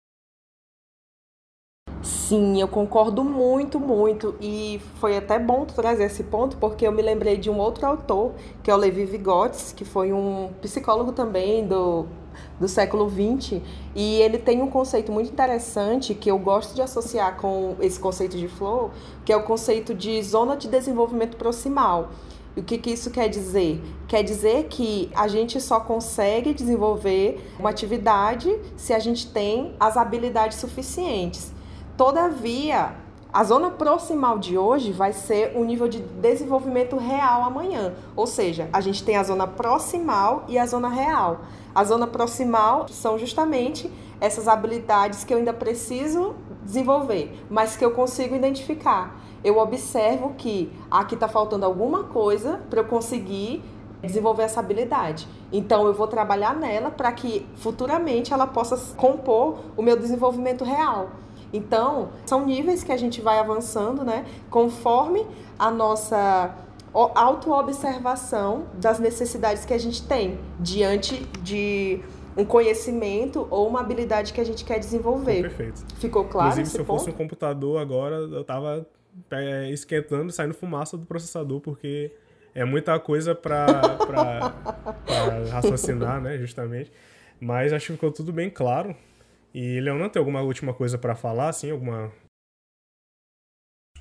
Sim, 2.05 2.61
eu 2.61 2.69
concordo 2.69 3.25
muito, 3.25 3.81
muito. 3.81 4.35
E 4.39 4.79
foi 5.01 5.17
até 5.17 5.39
bom 5.39 5.65
trazer 5.65 6.05
esse 6.05 6.23
ponto, 6.23 6.59
porque 6.59 6.87
eu 6.87 6.93
me 6.93 7.01
lembrei 7.01 7.39
de 7.39 7.49
um 7.49 7.59
outro 7.59 7.87
autor, 7.87 8.33
que 8.63 8.71
é 8.71 8.75
o 8.75 8.77
Levi 8.77 9.07
Vygotsky, 9.07 9.75
que 9.75 9.85
foi 9.87 10.13
um 10.13 10.51
psicólogo 10.61 11.13
também 11.13 11.67
do, 11.67 12.05
do 12.61 12.69
século 12.69 13.09
XX. 13.09 13.63
E 13.95 14.21
ele 14.21 14.37
tem 14.37 14.61
um 14.61 14.69
conceito 14.69 15.11
muito 15.11 15.33
interessante 15.33 16.15
que 16.15 16.31
eu 16.31 16.39
gosto 16.39 16.75
de 16.75 16.83
associar 16.83 17.39
com 17.39 17.75
esse 17.81 17.99
conceito 17.99 18.37
de 18.37 18.49
flow, 18.49 18.91
que 19.25 19.33
é 19.33 19.37
o 19.37 19.43
conceito 19.43 19.95
de 19.95 20.23
zona 20.23 20.59
de 20.59 20.69
desenvolvimento 20.69 21.39
proximal. 21.39 22.11
E 22.55 22.61
o 22.61 22.63
que, 22.63 22.77
que 22.77 22.91
isso 22.91 23.11
quer 23.11 23.29
dizer? 23.31 23.83
Quer 24.07 24.23
dizer 24.23 24.65
que 24.65 25.11
a 25.15 25.27
gente 25.27 25.59
só 25.59 25.81
consegue 25.81 26.53
desenvolver 26.53 27.41
uma 27.59 27.71
atividade 27.71 28.55
se 28.77 28.93
a 28.93 28.99
gente 28.99 29.33
tem 29.33 29.75
as 29.81 29.97
habilidades 29.97 30.59
suficientes. 30.59 31.54
Todavia, 31.97 32.93
a 33.33 33.45
zona 33.45 33.71
proximal 33.71 34.37
de 34.37 34.59
hoje 34.59 34.91
vai 34.91 35.13
ser 35.13 35.57
o 35.57 35.63
nível 35.63 35.87
de 35.87 36.01
desenvolvimento 36.01 36.97
real 36.97 37.45
amanhã. 37.45 37.95
Ou 38.17 38.27
seja, 38.27 38.69
a 38.73 38.81
gente 38.81 39.05
tem 39.05 39.17
a 39.17 39.23
zona 39.23 39.47
proximal 39.47 40.43
e 40.49 40.59
a 40.59 40.67
zona 40.67 40.89
real. 40.89 41.43
A 41.73 41.85
zona 41.85 42.09
proximal 42.09 42.89
são 42.89 43.17
justamente 43.17 43.89
essas 44.21 44.49
habilidades 44.49 45.23
que 45.23 45.33
eu 45.33 45.39
ainda 45.39 45.53
preciso 45.53 46.35
desenvolver, 46.65 47.45
mas 47.49 47.77
que 47.77 47.85
eu 47.85 47.93
consigo 47.93 48.35
identificar. 48.35 49.17
Eu 49.45 49.59
observo 49.59 50.35
que 50.37 50.73
aqui 50.91 51.15
está 51.15 51.29
faltando 51.29 51.65
alguma 51.65 52.03
coisa 52.05 52.61
para 52.69 52.81
eu 52.81 52.87
conseguir 52.87 53.63
desenvolver 54.03 54.43
essa 54.43 54.59
habilidade. 54.59 55.29
Então 55.53 55.87
eu 55.87 55.95
vou 55.95 56.09
trabalhar 56.09 56.57
nela 56.57 56.91
para 56.91 57.13
que 57.13 57.47
futuramente 57.55 58.33
ela 58.33 58.49
possa 58.49 58.77
compor 58.97 59.59
o 59.77 59.83
meu 59.83 59.97
desenvolvimento 59.97 60.65
real. 60.65 61.11
Então, 61.55 62.11
são 62.27 62.45
níveis 62.45 62.83
que 62.83 62.91
a 62.91 62.97
gente 62.97 63.21
vai 63.21 63.39
avançando, 63.39 64.05
né? 64.05 64.27
Conforme 64.51 65.25
a 65.57 65.71
nossa 65.71 66.53
autoobservação 66.93 68.67
das 68.75 68.99
necessidades 68.99 69.65
que 69.65 69.73
a 69.73 69.79
gente 69.79 70.03
tem 70.07 70.39
diante 70.59 71.25
de 71.43 72.01
um 72.37 72.45
conhecimento 72.45 73.47
ou 73.51 73.69
uma 73.69 73.81
habilidade 73.81 74.33
que 74.33 74.41
a 74.41 74.45
gente 74.45 74.65
quer 74.65 74.81
desenvolver. 74.81 75.43
Perfeito. 75.43 75.85
Ficou 75.97 76.25
claro 76.25 76.49
Inclusive, 76.49 76.71
se 76.71 76.79
eu 76.79 76.85
ponto? 76.85 76.99
fosse 76.99 77.11
um 77.11 77.13
computador 77.13 77.81
agora, 77.81 78.17
eu 78.17 78.43
tava 78.43 78.85
é, 79.31 79.71
esquentando, 79.71 80.33
saindo 80.33 80.55
fumaça 80.55 80.97
do 80.97 81.07
processador, 81.07 81.61
porque 81.61 82.13
é 82.53 82.65
muita 82.65 82.99
coisa 82.99 83.35
para 83.35 83.81
raciocinar, 85.53 86.21
né, 86.21 86.37
justamente. 86.39 86.91
Mas 87.41 87.73
acho 87.73 87.87
que 87.87 87.93
ficou 87.93 88.11
tudo 88.11 88.33
bem 88.33 88.51
claro. 88.51 88.95
E 89.55 89.81
Leonan, 89.81 90.09
tem 90.09 90.19
alguma 90.19 90.43
última 90.43 90.75
coisa 90.75 90.99
para 90.99 91.15
falar, 91.15 91.51
assim, 91.51 91.71
alguma... 91.71 92.13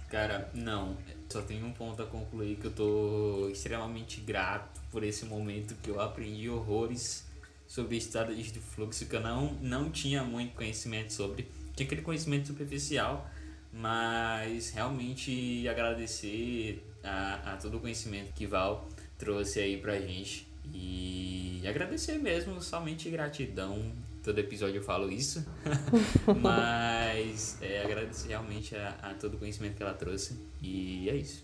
Cara, 0.09 0.49
não. 0.51 0.97
Só 1.29 1.43
tenho 1.43 1.65
um 1.65 1.71
ponto 1.71 2.01
a 2.01 2.07
concluir 2.07 2.57
que 2.57 2.65
eu 2.65 2.71
tô 2.71 3.49
extremamente 3.49 4.19
grato 4.21 4.81
por 4.91 5.03
esse 5.03 5.25
momento 5.25 5.75
que 5.75 5.89
eu 5.89 6.01
aprendi 6.01 6.49
horrores 6.49 7.27
sobre 7.67 7.97
estado 7.97 8.35
de 8.35 8.43
fluxo 8.59 9.07
que 9.07 9.15
eu 9.15 9.21
não, 9.21 9.53
não 9.61 9.91
tinha 9.91 10.23
muito 10.23 10.55
conhecimento 10.55 11.13
sobre. 11.13 11.47
Tinha 11.75 11.85
aquele 11.85 12.01
conhecimento 12.01 12.47
superficial, 12.47 13.27
mas 13.71 14.71
realmente 14.71 15.67
agradecer 15.67 16.83
a, 17.03 17.53
a 17.53 17.57
todo 17.57 17.77
o 17.77 17.79
conhecimento 17.79 18.33
que 18.33 18.45
Val 18.47 18.87
trouxe 19.17 19.59
aí 19.59 19.77
pra 19.77 19.99
gente 19.99 20.47
e 20.73 21.61
agradecer 21.67 22.17
mesmo, 22.17 22.61
somente 22.61 23.09
gratidão. 23.09 23.91
Todo 24.23 24.39
episódio 24.39 24.77
eu 24.77 24.81
falo 24.81 25.11
isso, 25.11 25.45
mas 26.41 27.57
é, 27.61 27.83
agradecer 27.83 28.29
realmente 28.29 28.75
a, 28.75 28.97
a 29.01 29.13
todo 29.13 29.33
o 29.33 29.37
conhecimento 29.37 29.75
que 29.75 29.83
ela 29.83 29.93
trouxe 29.93 30.39
e 30.61 31.09
é 31.09 31.15
isso. 31.15 31.43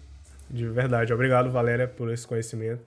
De 0.50 0.65
verdade, 0.68 1.13
obrigado 1.13 1.52
Valéria 1.52 1.88
por 1.88 2.12
esse 2.12 2.26
conhecimento, 2.26 2.82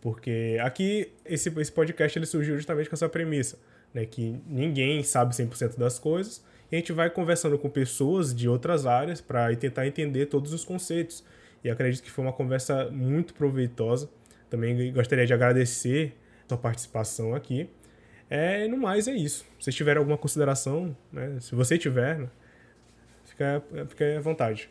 porque 0.00 0.58
aqui 0.60 1.12
esse, 1.24 1.48
esse 1.60 1.72
podcast 1.72 2.18
ele 2.18 2.26
surgiu 2.26 2.56
justamente 2.56 2.90
com 2.90 2.96
essa 2.96 3.08
premissa, 3.08 3.56
né, 3.94 4.04
que 4.04 4.36
ninguém 4.46 5.02
sabe 5.04 5.32
100% 5.32 5.78
das 5.78 5.98
coisas, 5.98 6.44
e 6.70 6.74
a 6.74 6.78
gente 6.78 6.92
vai 6.92 7.08
conversando 7.08 7.56
com 7.58 7.70
pessoas 7.70 8.34
de 8.34 8.48
outras 8.48 8.86
áreas 8.86 9.20
para 9.20 9.54
tentar 9.54 9.86
entender 9.86 10.26
todos 10.26 10.52
os 10.52 10.64
conceitos. 10.64 11.24
E 11.62 11.70
acredito 11.70 12.02
que 12.02 12.10
foi 12.10 12.24
uma 12.24 12.32
conversa 12.32 12.90
muito 12.90 13.34
proveitosa. 13.34 14.08
Também 14.50 14.92
gostaria 14.92 15.26
de 15.26 15.32
agradecer 15.32 16.16
a 16.44 16.48
sua 16.48 16.58
participação 16.58 17.34
aqui. 17.34 17.68
É, 18.28 18.66
no 18.68 18.76
mais 18.76 19.06
é 19.06 19.14
isso. 19.14 19.44
Se 19.60 19.70
tiver 19.70 19.96
alguma 19.96 20.18
consideração, 20.18 20.96
né, 21.12 21.38
se 21.40 21.54
você 21.54 21.78
tiver, 21.78 22.18
né, 22.18 22.28
fica, 23.24 23.62
fica 23.88 24.18
à 24.18 24.20
vontade. 24.20 24.68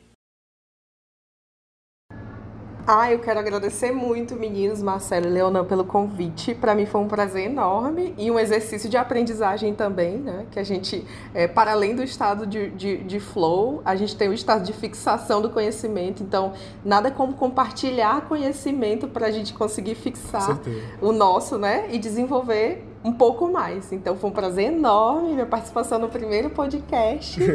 Ah, 2.87 3.11
eu 3.11 3.17
quero 3.17 3.39
agradecer 3.39 3.91
muito, 3.91 4.35
meninos, 4.35 4.79
Marcelo 4.79 5.25
e 5.25 5.29
Leonan, 5.29 5.65
pelo 5.65 5.83
convite. 5.85 6.53
Para 6.53 6.75
mim 6.75 6.85
foi 6.85 7.01
um 7.01 7.07
prazer 7.07 7.47
enorme 7.47 8.13
e 8.15 8.29
um 8.29 8.37
exercício 8.37 8.87
de 8.87 8.95
aprendizagem 8.95 9.73
também, 9.73 10.19
né? 10.19 10.45
Que 10.51 10.59
a 10.59 10.63
gente, 10.63 11.03
é, 11.33 11.47
para 11.47 11.71
além 11.71 11.95
do 11.95 12.03
estado 12.03 12.45
de, 12.45 12.69
de, 12.69 12.97
de, 12.97 13.19
flow, 13.19 13.81
a 13.83 13.95
gente 13.95 14.15
tem 14.15 14.29
o 14.29 14.33
estado 14.33 14.63
de 14.63 14.71
fixação 14.71 15.41
do 15.41 15.49
conhecimento. 15.49 16.21
Então, 16.21 16.53
nada 16.83 17.09
como 17.09 17.33
compartilhar 17.33 18.27
conhecimento 18.27 19.07
para 19.07 19.25
a 19.25 19.31
gente 19.31 19.51
conseguir 19.55 19.95
fixar 19.95 20.61
o 21.01 21.11
nosso, 21.11 21.57
né? 21.57 21.87
E 21.89 21.97
desenvolver 21.97 22.83
um 23.05 23.13
pouco 23.13 23.47
mais. 23.47 23.93
Então, 23.93 24.17
foi 24.17 24.31
um 24.31 24.33
prazer 24.33 24.73
enorme 24.73 25.33
minha 25.33 25.45
participação 25.45 25.99
no 25.99 26.09
primeiro 26.09 26.49
podcast. 26.49 27.39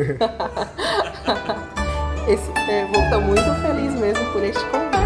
Esse, 2.29 2.51
é, 2.71 2.87
vou 2.87 3.03
estar 3.03 3.19
muito 3.19 3.43
feliz 3.61 3.93
mesmo 3.95 4.33
por 4.33 4.45
este 4.45 4.63
convite. 4.67 5.01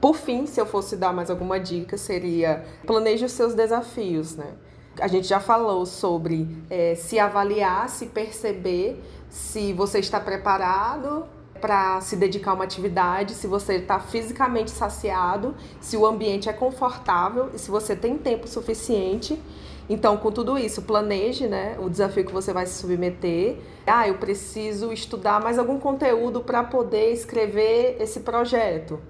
Por 0.00 0.14
fim, 0.14 0.46
se 0.46 0.60
eu 0.60 0.66
fosse 0.66 0.96
dar 0.96 1.12
mais 1.12 1.30
alguma 1.30 1.58
dica, 1.58 1.96
seria 1.96 2.64
planeje 2.86 3.24
os 3.24 3.32
seus 3.32 3.54
desafios, 3.54 4.36
né? 4.36 4.54
A 5.00 5.08
gente 5.08 5.26
já 5.26 5.40
falou 5.40 5.86
sobre 5.86 6.48
é, 6.68 6.94
se 6.94 7.18
avaliar, 7.18 7.88
se 7.88 8.06
perceber 8.06 9.02
se 9.30 9.72
você 9.72 9.98
está 9.98 10.20
preparado 10.20 11.24
para 11.60 12.00
se 12.00 12.16
dedicar 12.16 12.50
a 12.50 12.54
uma 12.54 12.64
atividade, 12.64 13.34
se 13.34 13.46
você 13.46 13.76
está 13.76 13.98
fisicamente 14.00 14.70
saciado, 14.70 15.54
se 15.80 15.96
o 15.96 16.04
ambiente 16.04 16.48
é 16.48 16.52
confortável 16.52 17.50
e 17.54 17.58
se 17.58 17.70
você 17.70 17.94
tem 17.94 18.18
tempo 18.18 18.48
suficiente. 18.48 19.40
Então, 19.88 20.16
com 20.16 20.30
tudo 20.30 20.58
isso, 20.58 20.82
planeje 20.82 21.46
né, 21.46 21.76
o 21.78 21.88
desafio 21.88 22.24
que 22.24 22.32
você 22.32 22.52
vai 22.52 22.66
se 22.66 22.80
submeter. 22.80 23.58
Ah, 23.86 24.08
eu 24.08 24.16
preciso 24.16 24.92
estudar 24.92 25.40
mais 25.40 25.58
algum 25.58 25.78
conteúdo 25.78 26.40
para 26.40 26.62
poder 26.64 27.12
escrever 27.12 27.96
esse 28.00 28.20
projeto. 28.20 29.00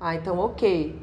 Ah, 0.00 0.14
então 0.14 0.38
ok. 0.38 0.98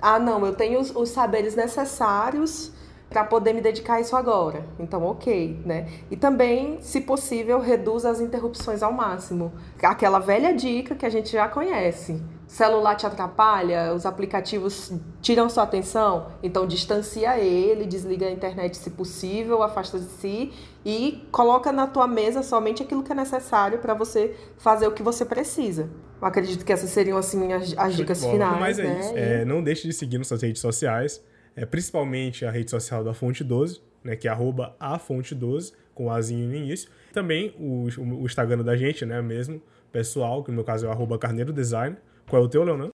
Ah, 0.00 0.18
não, 0.18 0.44
eu 0.46 0.54
tenho 0.54 0.80
os, 0.80 0.94
os 0.94 1.10
saberes 1.10 1.54
necessários 1.54 2.70
para 3.14 3.22
poder 3.22 3.52
me 3.52 3.60
dedicar 3.60 3.94
a 3.94 4.00
isso 4.00 4.16
agora. 4.16 4.66
Então, 4.76 5.04
ok, 5.04 5.62
né? 5.64 5.88
E 6.10 6.16
também, 6.16 6.78
se 6.80 7.00
possível, 7.00 7.60
reduz 7.60 8.04
as 8.04 8.20
interrupções 8.20 8.82
ao 8.82 8.92
máximo. 8.92 9.52
Aquela 9.80 10.18
velha 10.18 10.52
dica 10.52 10.96
que 10.96 11.06
a 11.06 11.08
gente 11.08 11.30
já 11.30 11.46
conhece. 11.46 12.20
Celular 12.48 12.96
te 12.96 13.06
atrapalha, 13.06 13.94
os 13.94 14.04
aplicativos 14.04 14.92
tiram 15.22 15.48
sua 15.48 15.62
atenção, 15.62 16.26
então 16.42 16.66
distancia 16.66 17.38
ele, 17.38 17.86
desliga 17.86 18.26
a 18.26 18.30
internet 18.32 18.76
se 18.76 18.90
possível, 18.90 19.62
afasta 19.62 19.96
de 19.96 20.06
si 20.06 20.52
e 20.84 21.24
coloca 21.30 21.70
na 21.70 21.86
tua 21.86 22.08
mesa 22.08 22.42
somente 22.42 22.82
aquilo 22.82 23.04
que 23.04 23.12
é 23.12 23.14
necessário 23.14 23.78
para 23.78 23.94
você 23.94 24.34
fazer 24.58 24.88
o 24.88 24.92
que 24.92 25.04
você 25.04 25.24
precisa. 25.24 25.88
Eu 26.20 26.26
acredito 26.26 26.64
que 26.64 26.72
essas 26.72 26.90
seriam 26.90 27.16
assim 27.16 27.52
as, 27.52 27.74
as 27.78 27.94
dicas 27.94 28.20
Bom, 28.20 28.32
finais. 28.32 28.58
Mas 28.58 28.78
é 28.80 28.82
né? 28.82 29.00
isso. 29.00 29.12
É, 29.16 29.44
não 29.44 29.62
deixe 29.62 29.86
de 29.86 29.94
seguir 29.94 30.18
nossas 30.18 30.42
redes 30.42 30.60
sociais 30.60 31.22
é, 31.56 31.64
principalmente 31.64 32.44
a 32.44 32.50
rede 32.50 32.70
social 32.70 33.04
da 33.04 33.14
Fonte 33.14 33.44
12, 33.44 33.80
né, 34.02 34.16
que 34.16 34.28
é 34.28 34.30
arroba 34.30 34.76
a 34.78 34.98
Fonte 34.98 35.34
12, 35.34 35.72
com 35.94 36.06
o 36.06 36.10
Azinho 36.10 36.48
no 36.48 36.54
início. 36.54 36.90
Também 37.12 37.54
o, 37.58 37.86
o, 37.98 38.26
Instagram 38.26 38.62
da 38.62 38.76
gente, 38.76 39.06
né, 39.06 39.20
mesmo, 39.22 39.62
pessoal, 39.92 40.42
que 40.42 40.50
no 40.50 40.56
meu 40.56 40.64
caso 40.64 40.86
é 40.86 40.88
o 40.88 40.92
arroba 40.92 41.18
Carneiro 41.18 41.52
Design. 41.52 41.96
Qual 42.28 42.42
é 42.42 42.44
o 42.44 42.48
teu, 42.48 42.64
Leonan? 42.64 42.90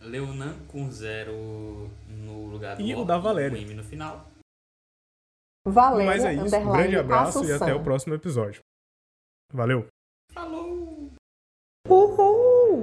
Leonan 0.00 0.58
com 0.66 0.90
zero 0.90 1.90
no 2.08 2.46
lugar 2.46 2.76
do 2.76 2.82
E 2.82 2.94
o 2.94 3.04
da 3.04 3.18
Valéria. 3.18 3.58
M 3.58 3.74
no 3.74 3.84
final. 3.84 4.28
Valéria, 5.64 6.06
Mas 6.06 6.24
é 6.24 6.34
isso. 6.34 6.56
Um 6.56 6.72
grande 6.72 6.96
abraço 6.96 7.38
Assunção. 7.38 7.56
e 7.56 7.62
até 7.62 7.74
o 7.74 7.84
próximo 7.84 8.14
episódio. 8.14 8.62
Valeu! 9.52 9.86
Falou! 10.32 11.10
Uhul! 11.88 12.80